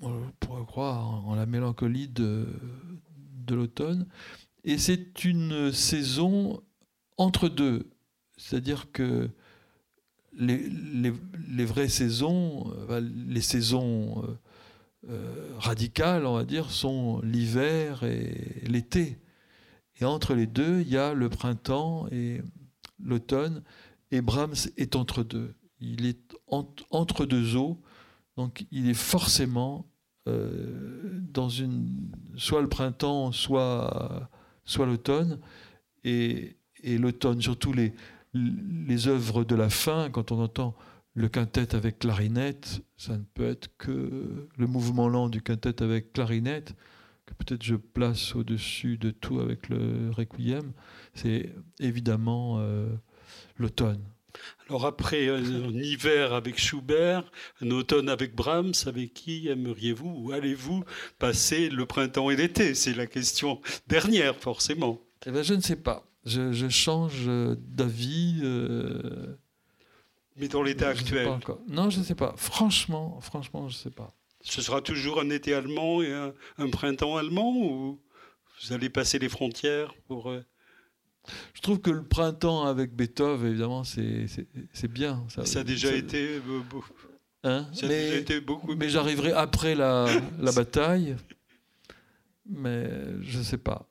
[0.00, 2.46] on pourrait croire en la mélancolie de,
[3.46, 4.06] de l'automne.
[4.64, 6.62] Et c'est une saison
[7.16, 7.90] entre deux.
[8.36, 9.30] C'est-à-dire que
[10.34, 11.12] les, les,
[11.48, 14.38] les, vraies saisons, euh, les saisons euh,
[15.10, 19.18] euh, radicales, on va dire, sont l'hiver et l'été.
[20.00, 22.40] Et entre les deux, il y a le printemps et
[23.02, 23.62] l'automne.
[24.10, 25.54] Et Brahms est entre deux.
[25.80, 27.80] Il est entre deux eaux.
[28.36, 29.86] Donc il est forcément
[30.28, 34.30] euh, dans une, soit le printemps, soit,
[34.78, 35.38] l'automne.
[36.04, 37.94] Et, et l'automne, surtout les,
[38.34, 40.74] les œuvres de la fin, quand on entend
[41.14, 46.12] le quintet avec clarinette, ça ne peut être que le mouvement lent du quintet avec
[46.12, 46.74] clarinette,
[47.26, 50.72] que peut-être je place au-dessus de tout avec le requiem,
[51.14, 52.88] c'est évidemment euh,
[53.58, 54.02] l'automne.
[54.68, 55.42] Alors après un,
[55.74, 57.30] hiver avec Schubert,
[57.60, 60.84] un automne avec Brahms, avec qui aimeriez-vous ou allez-vous
[61.18, 62.74] passer le printemps et l'été?
[62.74, 65.00] C'est la question dernière, forcément.
[65.26, 66.06] Eh ben, je ne sais pas.
[66.24, 68.40] Je, change d'avis.
[68.42, 69.36] Euh,
[70.36, 71.28] mais dans l'état actuel
[71.68, 72.34] Non, je ne sais pas.
[72.36, 74.14] Franchement, franchement, je ne sais pas.
[74.40, 78.00] Ce sera toujours un été allemand et un, printemps allemand ou
[78.62, 80.30] vous allez passer les frontières pour...
[80.30, 80.44] Euh,
[81.54, 84.26] je trouve que le printemps avec Beethoven, évidemment, c'est
[84.88, 85.24] bien.
[85.28, 86.36] Ça, ça a déjà été...
[86.36, 86.60] Euh,
[87.44, 88.74] hein ça mais, a déjà été beaucoup...
[88.74, 90.06] Mais j'arriverai après la,
[90.40, 91.16] la bataille.
[92.46, 92.88] Mais
[93.22, 93.88] je ne sais pas.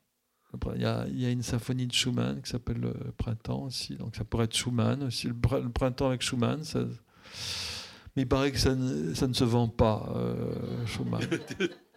[0.75, 3.95] Il y, a, il y, a, une symphonie de Schumann qui s'appelle le Printemps aussi,
[3.95, 6.61] donc ça pourrait être Schumann aussi, le, Printemps avec Schumann.
[6.65, 6.81] Ça,
[8.15, 11.21] mais il paraît que ça ne, ça ne se vend pas, euh, Schumann.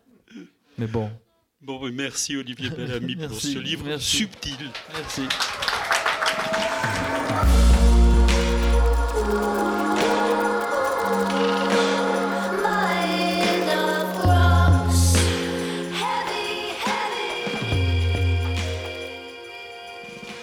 [0.78, 1.10] mais bon.
[1.64, 4.52] Bon, merci Olivier Bellamy pour ce livre subtil.
[4.92, 5.22] Merci.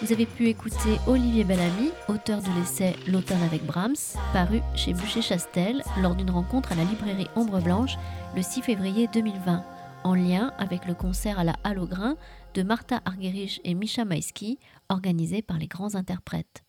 [0.01, 5.83] Vous avez pu écouter Olivier Bellamy, auteur de l'essai L'automne avec Brahms, paru chez Bûcher-Chastel
[6.01, 7.93] lors d'une rencontre à la librairie Ombre Blanche
[8.35, 9.63] le 6 février 2020,
[10.03, 11.79] en lien avec le concert à la Halle
[12.53, 16.63] de Martha Argerich et Misha Maïski, organisé par les grands interprètes.